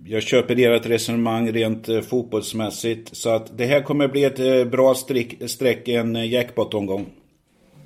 Jag 0.05 0.23
köper 0.23 0.75
ert 0.75 0.87
resonemang 0.87 1.53
rent 1.53 1.89
fotbollsmässigt. 2.09 3.17
Så 3.17 3.31
att 3.31 3.59
det 3.59 3.65
här 3.65 3.83
kommer 3.83 4.09
bli 4.09 4.25
ett 4.25 4.71
bra 4.71 4.95
streck, 4.95 5.51
streck 5.51 5.89
en 5.89 6.31
jackpot-omgång. 6.31 7.07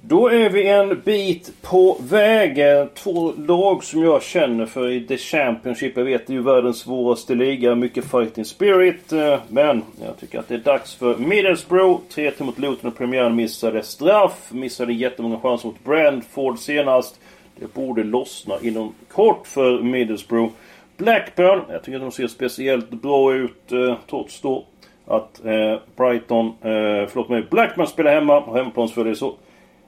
Då 0.05 0.29
är 0.29 0.51
vi 0.51 0.69
en 0.69 1.01
bit 1.01 1.53
på 1.63 1.97
vägen. 2.01 2.89
Två 2.95 3.33
lag 3.33 3.85
som 3.85 4.03
jag 4.03 4.23
känner 4.23 4.67
för 4.67 4.89
i 4.89 5.07
The 5.07 5.19
Championship. 5.19 5.97
Jag 5.97 6.05
vet 6.05 6.27
det 6.27 6.33
är 6.33 6.35
ju 6.35 6.43
världens 6.43 6.79
svåraste 6.79 7.35
liga. 7.35 7.75
Mycket 7.75 8.05
fighting 8.05 8.45
spirit. 8.45 9.13
Eh, 9.13 9.41
men 9.49 9.83
jag 10.05 10.19
tycker 10.21 10.39
att 10.39 10.49
det 10.49 10.55
är 10.55 10.59
dags 10.59 10.95
för 10.95 11.17
Middlesbrough. 11.17 12.01
3-1 12.15 12.43
mot 12.43 12.59
Luton 12.59 12.91
och 12.91 12.99
premiären 12.99 13.37
missade 13.37 13.83
straff. 13.83 14.49
Missade 14.53 14.93
jättemånga 14.93 15.41
chanser 15.41 15.69
mot 15.69 15.85
Brentford 15.85 16.59
senast. 16.59 17.21
Det 17.57 17.75
borde 17.75 18.05
lossna 18.05 18.55
inom 18.63 18.95
kort 19.09 19.47
för 19.47 19.83
Middlesbrough. 19.83 20.53
Blackburn. 20.97 21.61
Jag 21.69 21.83
tycker 21.83 21.97
att 21.97 22.03
de 22.03 22.13
ser 22.13 22.27
speciellt 22.27 22.91
bra 22.91 23.35
ut 23.35 23.73
eh, 23.73 23.95
trots 24.11 24.41
då 24.41 24.65
att 25.07 25.45
eh, 25.45 25.79
Brighton, 25.97 26.47
eh, 26.47 27.09
förlåt 27.09 27.29
mig, 27.29 27.43
Blackburn 27.51 27.87
spelar 27.87 28.15
hemma. 28.15 28.41
Och 28.41 28.57
hemmaplansfördel 28.57 29.17
så 29.17 29.35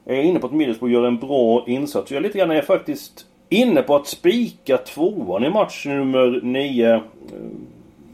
är 0.07 0.23
inne 0.23 0.39
på 0.39 0.47
att 0.47 0.53
Middlesbrough 0.53 0.95
gör 0.95 1.07
en 1.07 1.19
bra 1.19 1.65
insats. 1.67 2.11
Jag 2.11 2.19
är 2.19 2.23
lite 2.23 2.39
grann 2.39 2.51
är 2.51 2.63
faktiskt 2.63 3.27
inne 3.49 3.83
på 3.83 3.97
att 3.97 4.07
spika 4.07 4.79
tvåan 4.79 5.45
i 5.45 5.51
match 5.51 5.87
nummer 5.87 6.41
nio. 6.43 6.95
Eh, 6.95 7.01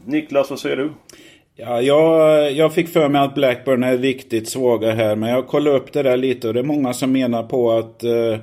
Niklas, 0.05 0.49
vad 0.49 0.59
säger 0.59 0.77
du? 0.77 0.89
Ja, 1.55 1.81
jag, 1.81 2.51
jag 2.51 2.73
fick 2.73 2.89
för 2.89 3.09
mig 3.09 3.21
att 3.21 3.35
Blackburn 3.35 3.83
är 3.83 3.97
riktigt 3.97 4.49
svaga 4.49 4.91
här, 4.91 5.15
men 5.15 5.29
jag 5.29 5.47
kollade 5.47 5.77
upp 5.77 5.93
det 5.93 6.03
där 6.03 6.17
lite 6.17 6.47
och 6.47 6.53
det 6.53 6.59
är 6.59 6.63
många 6.63 6.93
som 6.93 7.11
menar 7.11 7.43
på 7.43 7.71
att 7.71 8.03
uh, 8.03 8.37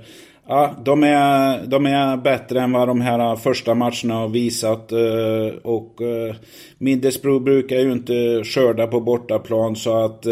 ja, 0.49 0.75
de, 0.85 1.03
är, 1.03 1.67
de 1.67 1.87
är 1.87 2.17
bättre 2.17 2.61
än 2.61 2.73
vad 2.73 2.89
de 2.89 3.01
här 3.01 3.37
första 3.37 3.75
matcherna 3.75 4.15
har 4.15 4.29
visat. 4.29 4.93
Uh, 4.93 5.59
och 5.63 6.01
uh, 6.01 6.35
Middlesbrough 6.79 7.45
brukar 7.45 7.77
ju 7.77 7.93
inte 7.93 8.45
skörda 8.45 8.87
på 8.87 9.01
bortaplan 9.01 9.77
så 9.77 10.05
att 10.05 10.27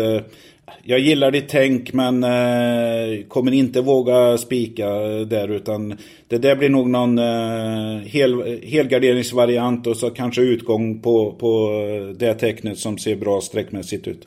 jag 0.83 0.98
gillar 0.98 1.31
ditt 1.31 1.48
tänk 1.48 1.92
men 1.92 2.24
eh, 2.24 3.24
kommer 3.29 3.55
inte 3.55 3.81
våga 3.81 4.38
spika 4.38 4.87
eh, 4.87 5.20
där 5.20 5.48
utan 5.48 5.98
det 6.29 6.38
där 6.38 6.57
blir 6.57 6.68
nog 6.68 6.90
någon 6.90 7.18
eh, 7.18 8.00
hel, 8.05 8.61
helgarderingsvariant 8.62 9.87
och 9.87 9.96
så 9.96 10.11
kanske 10.11 10.42
utgång 10.42 11.00
på, 11.00 11.33
på 11.33 11.70
eh, 11.70 12.16
det 12.16 12.35
tecknet 12.35 12.79
som 12.79 12.98
ser 12.98 13.16
bra 13.16 13.40
sträckmässigt 13.40 14.09
ut. 14.09 14.26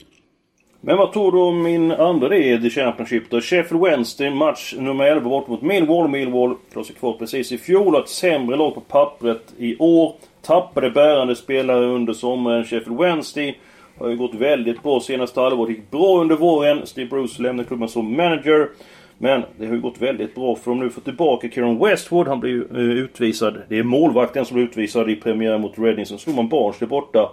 Men 0.82 0.98
vad 0.98 1.14
tror 1.14 1.32
du 1.32 1.38
om 1.38 1.64
min 1.64 1.92
andra 1.92 2.30
del 2.30 2.60
i 2.60 2.62
The 2.62 2.82
Championship 2.82 3.24
då? 3.30 3.42
Sheffield 3.42 3.84
Wednesday, 3.84 4.30
match 4.30 4.74
nummer 4.78 5.06
11 5.06 5.30
bort 5.30 5.48
mot 5.48 5.62
Millwall. 5.62 6.08
Millwall 6.08 6.56
Låg 6.74 6.86
sig 6.86 6.96
kvar 6.96 7.14
precis 7.14 7.52
i 7.52 7.58
fjol. 7.58 7.96
Ett 7.96 8.10
sämre 8.10 8.56
lag 8.56 8.76
på 8.76 8.82
pappret 8.82 9.54
i 9.58 9.78
år. 9.78 10.16
Tappade 10.42 10.90
bärande 10.92 11.36
spelare 11.36 11.86
under 11.86 12.14
sommaren. 12.14 12.64
Sheffield 12.64 13.00
Wednesday 13.00 13.58
har 14.00 14.10
ju 14.10 14.18
gått 14.18 14.34
väldigt 14.34 14.84
bra 14.84 15.00
senaste 15.00 15.40
halvåret. 15.40 15.76
gick 15.76 15.92
bra 15.92 16.22
under 16.22 16.36
våren. 16.36 16.86
Steve 16.86 17.10
Bruce 17.10 17.42
lämnade 17.42 17.68
klubben 17.68 17.90
som 17.90 18.18
manager. 18.18 18.70
Men 19.18 19.44
det 19.58 19.66
har 19.66 19.74
ju 19.74 19.82
gått 19.82 20.02
väldigt 20.02 20.36
bra 20.36 20.56
för 20.56 20.72
de 20.72 20.80
nu 20.80 20.90
får 20.90 21.02
tillbaka 21.02 21.50
Kieran 21.50 21.80
Westwood. 21.80 22.28
Han 22.28 22.40
blir 22.40 22.52
ju 22.52 22.64
eh, 22.72 23.04
utvisad. 23.04 23.62
Det 23.70 23.78
är 23.78 23.84
målvakten 23.84 24.46
som 24.46 24.56
blir 24.56 24.66
utvisad 24.66 25.10
i 25.10 25.16
premiären 25.16 25.62
mot 25.62 25.80
Reading. 25.80 26.06
Sen 26.06 26.20
slog 26.20 26.36
man 26.36 26.50
Barnsley 26.50 26.88
borta. 26.88 27.30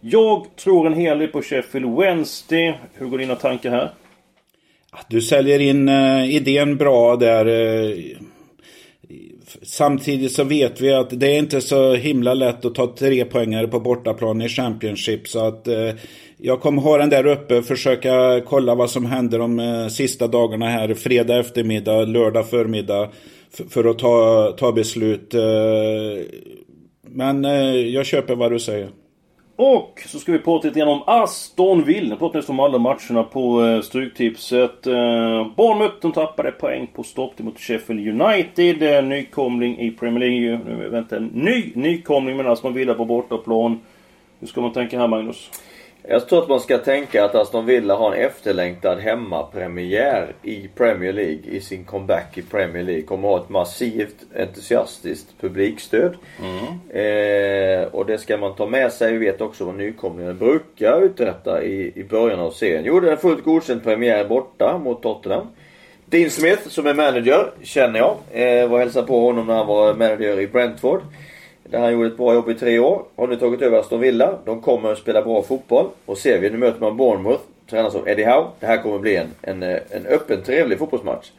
Jag 0.00 0.46
tror 0.56 0.86
en 0.86 0.94
hel 0.94 1.18
del 1.18 1.28
på 1.28 1.42
Sheffield 1.42 1.96
Wednesday. 1.98 2.78
Hur 2.94 3.06
går 3.06 3.18
dina 3.18 3.34
tankar 3.34 3.70
här? 3.70 3.90
Du 5.08 5.22
säljer 5.22 5.58
in 5.58 5.88
eh, 5.88 6.34
idén 6.34 6.76
bra 6.76 7.16
där. 7.16 7.46
Eh, 7.46 7.96
Samtidigt 9.62 10.32
så 10.32 10.44
vet 10.44 10.80
vi 10.80 10.92
att 10.92 11.20
det 11.20 11.26
är 11.26 11.38
inte 11.38 11.60
så 11.60 11.94
himla 11.94 12.34
lätt 12.34 12.64
att 12.64 12.74
ta 12.74 12.94
tre 12.98 13.24
poängare 13.24 13.68
på 13.68 13.80
bortaplan 13.80 14.42
i 14.42 14.48
Championship. 14.48 15.28
Så 15.28 15.46
att 15.46 15.68
eh, 15.68 15.90
jag 16.36 16.60
kommer 16.60 16.82
ha 16.82 16.98
den 16.98 17.10
där 17.10 17.26
uppe, 17.26 17.58
och 17.58 17.64
försöka 17.64 18.40
kolla 18.46 18.74
vad 18.74 18.90
som 18.90 19.06
händer 19.06 19.38
de 19.38 19.60
eh, 19.60 19.88
sista 19.88 20.26
dagarna 20.26 20.68
här. 20.68 20.94
Fredag 20.94 21.38
eftermiddag, 21.38 22.04
lördag 22.04 22.48
förmiddag. 22.48 23.10
För 23.68 23.84
att 23.84 23.98
ta, 23.98 24.54
ta 24.58 24.72
beslut. 24.72 25.34
Eh. 25.34 25.40
men 27.02 27.44
eh, 27.44 27.76
jag 27.76 28.06
köper 28.06 28.34
vad 28.34 28.52
du 28.52 28.58
säger. 28.58 28.88
Och 29.56 30.02
så 30.06 30.18
ska 30.18 30.32
vi 30.32 30.38
prata 30.38 30.68
lite 30.68 30.80
grann 30.80 30.88
om 30.88 31.02
Aston 31.06 31.84
Villa. 31.84 32.08
Nu 32.08 32.16
pratar 32.16 32.38
nästan 32.38 32.58
om 32.58 32.64
alla 32.64 32.78
matcherna 32.78 33.22
på 33.22 33.64
eh, 33.64 33.80
Stryktipset. 33.80 34.86
Eh, 34.86 35.46
Bournemouth 35.56 35.94
de 36.00 36.12
tappade 36.12 36.50
poäng 36.50 36.86
på 36.94 37.02
stopp 37.02 37.38
mot 37.38 37.60
Sheffield 37.60 38.22
United. 38.22 38.82
Eh, 38.82 39.04
nykomling 39.04 39.78
i 39.78 39.90
Premier 39.90 40.30
League. 40.30 40.60
Nu, 40.66 40.88
vänta, 40.88 41.18
ny 41.18 41.72
nykomling 41.74 42.36
med 42.36 42.46
Aston 42.46 42.74
Villa 42.74 42.94
på 42.94 43.04
bortaplan. 43.04 43.80
Hur 44.40 44.46
ska 44.46 44.60
man 44.60 44.72
tänka 44.72 44.98
här 44.98 45.08
Magnus? 45.08 45.50
Jag 46.08 46.28
tror 46.28 46.42
att 46.42 46.48
man 46.48 46.60
ska 46.60 46.78
tänka 46.78 47.24
att 47.24 47.34
Aston 47.34 47.66
Villa 47.66 47.94
har 47.94 48.12
en 48.12 48.26
efterlängtad 48.26 48.98
hemmapremiär 48.98 50.34
i 50.42 50.68
Premier 50.68 51.12
League 51.12 51.40
i 51.44 51.60
sin 51.60 51.84
comeback 51.84 52.38
i 52.38 52.42
Premier 52.42 52.82
League. 52.82 53.02
Kommer 53.02 53.28
ha 53.28 53.40
ett 53.40 53.48
massivt 53.48 54.16
entusiastiskt 54.36 55.40
publikstöd. 55.40 56.16
Mm. 56.42 56.64
Eh, 56.90 57.86
och 57.86 58.06
det 58.06 58.18
ska 58.18 58.36
man 58.36 58.54
ta 58.54 58.66
med 58.66 58.92
sig. 58.92 59.12
Vi 59.12 59.18
vet 59.18 59.40
också 59.40 59.64
vad 59.64 59.74
nykomlingarna 59.74 60.34
brukar 60.34 61.02
uträtta 61.02 61.62
i, 61.62 61.92
i 61.94 62.04
början 62.04 62.40
av 62.40 62.50
serien. 62.50 62.84
Gjorde 62.84 63.10
en 63.10 63.18
fullt 63.18 63.44
godkänd 63.44 63.84
premiär 63.84 64.24
borta 64.24 64.78
mot 64.78 65.02
Tottenham. 65.02 65.46
Dean 66.06 66.30
Smith 66.30 66.68
som 66.68 66.86
är 66.86 66.94
manager 66.94 67.50
känner 67.62 67.98
jag. 67.98 68.16
Eh, 68.32 68.68
var 68.68 68.78
hälsade 68.78 69.06
på 69.06 69.20
honom 69.20 69.46
när 69.46 69.54
han 69.54 69.66
var 69.66 69.94
manager 69.94 70.40
i 70.40 70.46
Brentford. 70.46 71.02
Där 71.74 71.80
han 71.80 71.92
gjorde 71.92 72.06
ett 72.06 72.16
bra 72.16 72.34
jobb 72.34 72.50
i 72.50 72.54
tre 72.54 72.78
år. 72.78 73.02
Har 73.16 73.26
nu 73.26 73.36
tagit 73.36 73.62
över 73.62 73.78
Aston 73.78 74.00
Villa. 74.00 74.38
De 74.44 74.60
kommer 74.60 74.92
att 74.92 74.98
spela 74.98 75.22
bra 75.22 75.42
fotboll. 75.42 75.86
Och 76.06 76.18
ser 76.18 76.40
vi, 76.40 76.50
nu 76.50 76.58
möter 76.58 76.80
man 76.80 76.96
Bournemouth. 76.96 77.42
Tränas 77.70 77.94
av 77.94 78.08
Eddie 78.08 78.24
Howe. 78.24 78.46
Det 78.60 78.66
här 78.66 78.82
kommer 78.82 78.98
bli 78.98 79.16
en, 79.16 79.26
en, 79.42 79.62
en 79.62 80.06
öppen, 80.06 80.42
trevlig 80.42 80.78
fotbollsmatch. 80.78 81.30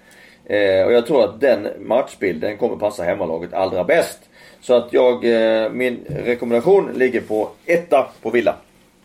Eh, 0.46 0.86
och 0.86 0.94
jag 0.94 1.08
tror 1.08 1.24
att 1.24 1.42
den 1.42 1.68
matchbilden 1.80 2.58
kommer 2.58 2.76
passa 2.76 3.04
hemmalaget 3.04 3.54
allra 3.54 3.84
bäst. 3.84 4.20
Så 4.62 4.74
att 4.74 4.94
jag, 4.94 5.26
eh, 5.26 5.72
min 5.72 6.00
rekommendation 6.26 6.92
ligger 6.96 7.22
på 7.22 7.50
etta 7.66 8.08
på 8.22 8.30
Villa. 8.30 8.56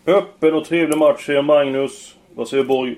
Öppen 0.06 0.54
och 0.54 0.64
trevlig 0.64 0.98
match 0.98 1.26
säger 1.26 1.42
Magnus. 1.42 2.14
Vad 2.34 2.48
säger 2.48 2.64
Borg? 2.64 2.96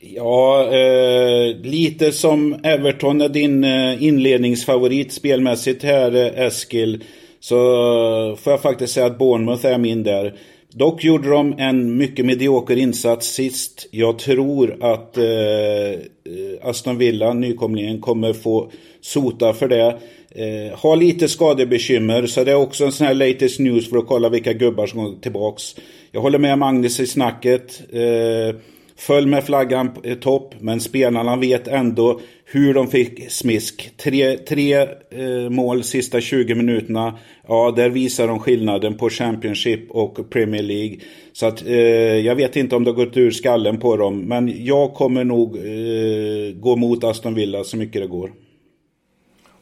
Ja, 0.00 0.68
eh, 0.72 1.56
lite 1.62 2.12
som 2.12 2.56
Everton 2.62 3.20
är 3.20 3.28
din 3.28 3.64
eh, 3.64 4.02
inledningsfavorit 4.02 5.12
spelmässigt 5.12 5.82
här 5.82 6.14
eh, 6.14 6.46
Eskil. 6.46 7.04
Så 7.42 7.56
får 8.40 8.50
jag 8.50 8.62
faktiskt 8.62 8.94
säga 8.94 9.06
att 9.06 9.18
Bournemouth 9.18 9.66
är 9.66 9.78
min 9.78 10.02
där. 10.02 10.34
Dock 10.70 11.04
gjorde 11.04 11.28
de 11.28 11.54
en 11.58 11.96
mycket 11.96 12.26
medioker 12.26 12.76
insats 12.76 13.26
sist. 13.26 13.88
Jag 13.90 14.18
tror 14.18 14.76
att 14.80 15.18
eh, 15.18 15.24
Aston 16.62 16.98
Villa, 16.98 17.32
nykomlingen, 17.32 18.00
kommer 18.00 18.32
få 18.32 18.70
sota 19.00 19.52
för 19.52 19.68
det. 19.68 19.98
Eh, 20.30 20.78
har 20.78 20.96
lite 20.96 21.28
skadebekymmer 21.28 22.26
så 22.26 22.44
det 22.44 22.50
är 22.50 22.56
också 22.56 22.84
en 22.84 22.92
sån 22.92 23.06
här 23.06 23.14
latest 23.14 23.60
news 23.60 23.90
för 23.90 23.96
att 23.96 24.06
kolla 24.06 24.28
vilka 24.28 24.52
gubbar 24.52 24.86
som 24.86 25.04
går 25.04 25.20
tillbaks. 25.20 25.76
Jag 26.12 26.20
håller 26.20 26.38
med 26.38 26.58
Magnus 26.58 27.00
i 27.00 27.06
snacket. 27.06 27.82
Eh, 27.92 28.56
Föll 28.96 29.26
med 29.26 29.44
flaggan 29.44 29.90
eh, 30.02 30.14
topp, 30.14 30.54
men 30.60 30.80
spelarna 30.80 31.36
vet 31.36 31.68
ändå 31.68 32.20
hur 32.52 32.74
de 32.74 32.86
fick 32.88 33.30
smisk. 33.30 33.90
Tre, 33.96 34.36
tre 34.36 34.74
eh, 35.10 35.50
mål 35.50 35.82
sista 35.84 36.20
20 36.20 36.54
minuterna. 36.54 37.18
Ja, 37.48 37.72
där 37.76 37.88
visar 37.90 38.28
de 38.28 38.38
skillnaden 38.38 38.94
på 38.94 39.10
Championship 39.10 39.90
och 39.90 40.30
Premier 40.30 40.62
League. 40.62 40.98
Så 41.32 41.46
att 41.46 41.66
eh, 41.66 41.76
jag 42.16 42.34
vet 42.34 42.56
inte 42.56 42.76
om 42.76 42.84
det 42.84 42.90
har 42.90 43.04
gått 43.04 43.16
ur 43.16 43.30
skallen 43.30 43.80
på 43.80 43.96
dem. 43.96 44.20
Men 44.20 44.64
jag 44.64 44.94
kommer 44.94 45.24
nog 45.24 45.56
eh, 45.56 46.54
gå 46.54 46.76
mot 46.76 47.04
Aston 47.04 47.34
Villa 47.34 47.64
så 47.64 47.76
mycket 47.76 48.02
det 48.02 48.08
går. 48.08 48.32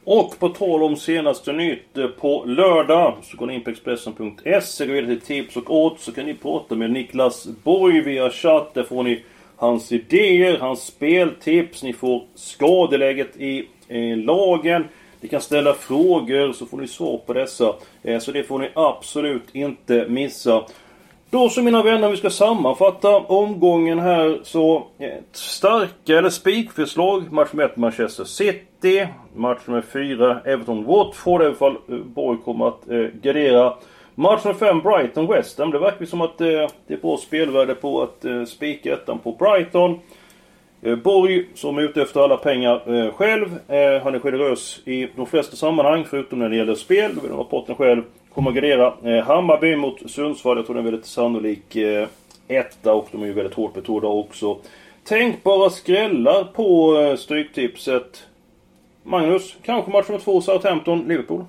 Och 0.03 0.39
på 0.39 0.49
tal 0.49 0.83
om 0.83 0.95
senaste 0.95 1.53
nytt. 1.53 1.97
Eh, 1.97 2.07
på 2.07 2.43
lördag 2.47 3.17
så 3.23 3.37
går 3.37 3.47
ni 3.47 3.53
in 3.55 3.63
på 3.63 3.69
Expressen.se, 3.69 4.85
går 4.85 4.93
vidare 4.93 5.15
till 5.15 5.21
tips 5.21 5.57
och 5.57 5.75
odds. 5.85 6.03
Så 6.03 6.11
kan 6.11 6.25
ni 6.25 6.33
prata 6.33 6.75
med 6.75 6.91
Niklas 6.91 7.47
Borg 7.63 8.01
via 8.01 8.29
chatt. 8.29 8.73
Där 8.73 8.83
får 8.83 9.03
ni 9.03 9.23
hans 9.61 9.91
idéer, 9.91 10.57
hans 10.59 10.85
speltips. 10.85 11.83
Ni 11.83 11.93
får 11.93 12.23
skadeläget 12.35 13.37
i 13.37 13.67
eh, 13.87 14.17
lagen. 14.17 14.87
Ni 15.21 15.29
kan 15.29 15.41
ställa 15.41 15.73
frågor 15.73 16.53
så 16.53 16.65
får 16.65 16.77
ni 16.77 16.87
svar 16.87 17.17
på 17.17 17.33
dessa. 17.33 17.75
Eh, 18.03 18.19
så 18.19 18.31
det 18.31 18.43
får 18.43 18.59
ni 18.59 18.69
absolut 18.75 19.55
inte 19.55 20.05
missa. 20.09 20.63
Då 21.29 21.49
så 21.49 21.61
mina 21.61 21.83
vänner, 21.83 22.09
vi 22.09 22.17
ska 22.17 22.29
sammanfatta 22.29 23.09
omgången 23.15 23.99
här 23.99 24.39
så... 24.43 24.87
Eh, 24.97 25.09
starka 25.31 26.17
eller 26.17 26.29
spikförslag. 26.29 27.31
Match 27.31 27.53
med 27.53 27.65
1 27.65 27.77
Manchester 27.77 28.23
City. 28.23 29.07
Match 29.35 29.61
med 29.65 29.85
4 29.85 30.41
Everton 30.45 30.83
Watford. 30.85 31.41
I 31.41 31.45
alla 31.45 31.55
fall 31.55 31.75
eh, 31.89 31.95
Borg 31.95 32.37
kommer 32.45 32.67
att 32.67 32.89
eh, 32.89 32.97
gardera. 32.97 33.73
Match 34.21 34.45
nummer 34.45 34.59
5 34.59 34.81
Brighton 34.81 35.27
West 35.27 35.57
Ham. 35.57 35.71
Det 35.71 35.79
verkar 35.79 36.05
som 36.05 36.21
att 36.21 36.41
eh, 36.41 36.47
det 36.87 36.93
är 36.93 36.97
bra 36.97 37.17
spelvärde 37.17 37.75
på 37.75 38.01
att 38.01 38.25
eh, 38.25 38.43
spika 38.45 38.93
ettan 38.93 39.19
på 39.19 39.31
Brighton. 39.31 39.99
Eh, 40.81 40.95
Borg, 40.95 41.45
som 41.55 41.77
är 41.77 41.81
ute 41.81 42.01
efter 42.01 42.19
alla 42.19 42.37
pengar 42.37 42.95
eh, 42.95 43.13
själv. 43.13 43.59
Eh, 43.67 44.03
han 44.03 44.15
är 44.15 44.19
generös 44.19 44.81
i 44.85 45.07
de 45.15 45.25
flesta 45.25 45.55
sammanhang, 45.55 46.05
förutom 46.09 46.39
när 46.39 46.49
det 46.49 46.55
gäller 46.55 46.75
spel. 46.75 47.15
Då 47.15 47.21
vill 47.21 47.29
han 47.29 47.37
ha 47.37 47.43
potten 47.43 47.75
själv. 47.75 48.03
Kommer 48.33 48.49
att 48.49 48.55
gardera 48.55 48.93
eh, 49.03 49.25
Hammarby 49.25 49.75
mot 49.75 50.11
Sundsvall. 50.11 50.57
Jag 50.57 50.65
tror 50.65 50.75
det 50.75 50.79
är 50.79 50.85
en 50.85 50.91
väldigt 50.91 51.05
sannolik 51.05 51.75
eh, 51.75 52.07
etta 52.47 52.93
och 52.93 53.07
de 53.11 53.23
är 53.23 53.27
ju 53.27 53.33
väldigt 53.33 53.55
hårt 53.55 53.73
betrodda 53.73 54.07
också. 54.07 54.57
Tänkbara 55.03 55.69
skrällar 55.69 56.43
på 56.43 56.97
eh, 56.99 57.15
Stryktipset. 57.15 58.27
Magnus, 59.03 59.55
kanske 59.63 59.91
match 59.91 60.07
nummer 60.07 60.21
två 60.21 60.41
Southampton, 60.41 61.07
Liverpool? 61.07 61.45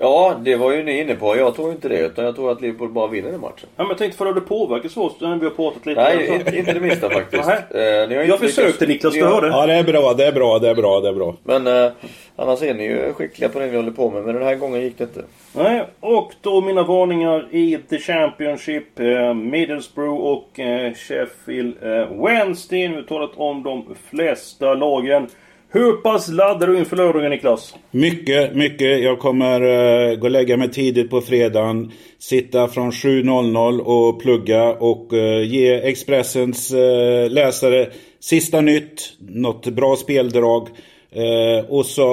Ja, 0.00 0.34
det 0.44 0.56
var 0.56 0.72
ju 0.72 0.82
ni 0.82 1.00
inne 1.00 1.14
på. 1.14 1.36
Jag 1.36 1.54
tror 1.54 1.70
inte 1.70 1.88
det. 1.88 1.98
Utan 1.98 2.24
jag 2.24 2.34
tror 2.34 2.52
att 2.52 2.60
Liverpool 2.60 2.88
bara 2.88 3.06
vinner 3.06 3.30
den 3.30 3.40
matchen. 3.40 3.54
Ja, 3.56 3.68
men 3.76 3.88
jag 3.88 3.98
tänkte, 3.98 4.18
för 4.18 4.34
det 4.34 4.40
påverkas 4.40 4.96
oss 4.96 5.12
när 5.20 5.36
vi 5.36 5.44
har 5.44 5.50
pratat 5.50 5.86
lite? 5.86 6.00
Nej, 6.02 6.58
inte 6.58 6.72
det 6.72 6.80
minsta 6.80 7.10
faktiskt. 7.10 7.48
eh, 7.70 7.80
jag 8.28 8.38
försökte 8.38 8.86
Niklas, 8.86 9.14
du 9.14 9.24
hörde. 9.24 9.46
Ja, 9.46 9.66
det 9.66 9.74
är 9.74 9.84
bra, 9.84 10.14
det 10.14 10.26
är 10.26 10.32
bra, 10.32 10.58
det 10.58 10.68
är 10.70 10.74
bra, 10.74 11.00
det 11.00 11.08
är 11.08 11.12
bra. 11.12 11.36
Men 11.44 11.66
eh, 11.66 11.90
annars 12.36 12.62
är 12.62 12.74
ni 12.74 12.84
ju 12.84 13.12
skickliga 13.12 13.48
på 13.48 13.58
det 13.58 13.66
vi 13.66 13.76
håller 13.76 13.90
på 13.90 14.10
med. 14.10 14.22
Men 14.24 14.34
den 14.34 14.44
här 14.44 14.54
gången 14.54 14.80
gick 14.80 14.98
det 14.98 15.04
inte. 15.04 15.22
Nej, 15.52 15.84
och 16.00 16.32
då 16.40 16.60
mina 16.60 16.82
varningar 16.82 17.48
i 17.50 17.78
The 17.90 17.98
Championship. 17.98 19.00
Eh, 19.00 19.34
Middlesbrough 19.34 20.20
och 20.20 20.60
eh, 20.60 20.94
Sheffield 20.94 21.76
eh, 21.82 22.24
Wednesday. 22.24 22.88
Nu 22.88 22.94
har 22.96 23.02
talat 23.02 23.30
om 23.36 23.62
de 23.62 23.94
flesta 24.10 24.74
lagen. 24.74 25.28
Hur 25.72 25.92
pass 25.92 26.28
laddar 26.28 26.66
du 26.66 26.78
inför 26.78 26.96
lördagen 26.96 27.30
Niklas? 27.30 27.74
Mycket, 27.90 28.56
mycket. 28.56 29.02
Jag 29.02 29.18
kommer 29.18 29.62
uh, 29.62 30.16
gå 30.18 30.26
och 30.26 30.30
lägga 30.30 30.56
mig 30.56 30.70
tidigt 30.70 31.10
på 31.10 31.20
fredagen. 31.20 31.92
Sitta 32.18 32.68
från 32.68 32.90
7.00 32.90 33.80
och 33.80 34.22
plugga 34.22 34.72
och 34.72 35.12
uh, 35.12 35.42
ge 35.42 35.74
Expressens 35.74 36.74
uh, 36.74 37.30
läsare 37.30 37.90
sista 38.20 38.60
nytt. 38.60 39.12
Något 39.18 39.66
bra 39.66 39.96
speldrag. 39.96 40.68
Uh, 41.16 41.70
och 41.70 41.86
så 41.86 42.06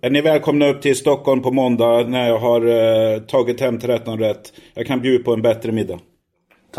är 0.00 0.10
ni 0.10 0.20
välkomna 0.20 0.68
upp 0.68 0.82
till 0.82 0.96
Stockholm 0.96 1.42
på 1.42 1.50
måndag 1.50 2.08
när 2.08 2.28
jag 2.28 2.38
har 2.38 3.20
tagit 3.26 3.60
hem 3.60 3.78
13 3.78 4.18
rätt. 4.18 4.52
Jag 4.74 4.86
kan 4.86 5.00
bjuda 5.00 5.24
på 5.24 5.32
en 5.32 5.42
bättre 5.42 5.72
middag. 5.72 5.98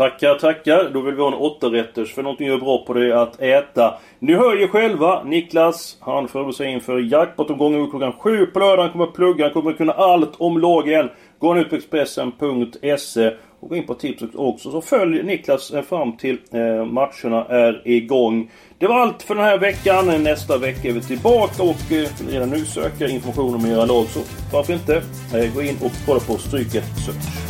Tackar, 0.00 0.34
tackar. 0.34 0.90
Då 0.92 1.00
vill 1.00 1.14
vi 1.14 1.20
ha 1.20 1.28
en 1.28 1.34
åttarätters 1.34 2.14
för 2.14 2.22
någonting 2.22 2.46
jag 2.46 2.56
är 2.56 2.60
bra 2.60 2.84
på 2.84 2.92
det 2.92 3.06
är 3.06 3.16
att 3.16 3.40
äta. 3.40 3.94
Ni 4.18 4.34
hör 4.34 4.56
ju 4.56 4.68
själva, 4.68 5.24
Niklas, 5.24 5.96
han 6.00 6.28
förbereder 6.28 6.52
sig 6.52 6.72
inför 6.72 6.98
jackpot-omgången 6.98 7.90
klockan 7.90 8.12
sju 8.12 8.46
på 8.46 8.58
lördag. 8.58 8.82
Han 8.82 8.92
kommer 8.92 9.04
att 9.04 9.14
plugga, 9.14 9.44
han 9.44 9.52
kommer 9.52 9.70
att 9.70 9.76
kunna 9.76 9.92
allt 9.92 10.32
om 10.38 10.60
lagen. 10.60 11.08
Gå 11.38 11.54
nu 11.54 11.64
på 11.64 11.76
Expressen.se 11.76 13.32
och 13.60 13.68
gå 13.68 13.76
in 13.76 13.86
på 13.86 13.94
tipset 13.94 14.34
också. 14.34 14.70
Så 14.70 14.80
följ 14.80 15.22
Niklas 15.22 15.70
eh, 15.70 15.82
fram 15.82 16.16
till 16.16 16.38
eh, 16.52 16.84
matcherna 16.84 17.44
är 17.44 17.82
igång. 17.84 18.50
Det 18.78 18.86
var 18.86 19.00
allt 19.00 19.22
för 19.22 19.34
den 19.34 19.44
här 19.44 19.58
veckan. 19.58 20.22
Nästa 20.22 20.58
vecka 20.58 20.88
är 20.88 20.92
vi 20.92 21.00
tillbaka 21.00 21.62
och 21.62 21.92
eh, 21.92 22.08
redan 22.28 22.50
nu 22.50 22.64
söker 22.64 23.08
information 23.08 23.54
om 23.54 23.66
era 23.66 23.84
lag. 23.84 24.06
Så 24.06 24.20
varför 24.52 24.72
inte? 24.72 24.96
Eh, 25.34 25.54
gå 25.54 25.62
in 25.62 25.76
och 25.84 25.92
kolla 26.06 26.20
på 26.20 26.38
Stryket 26.38 26.84
Search. 27.06 27.49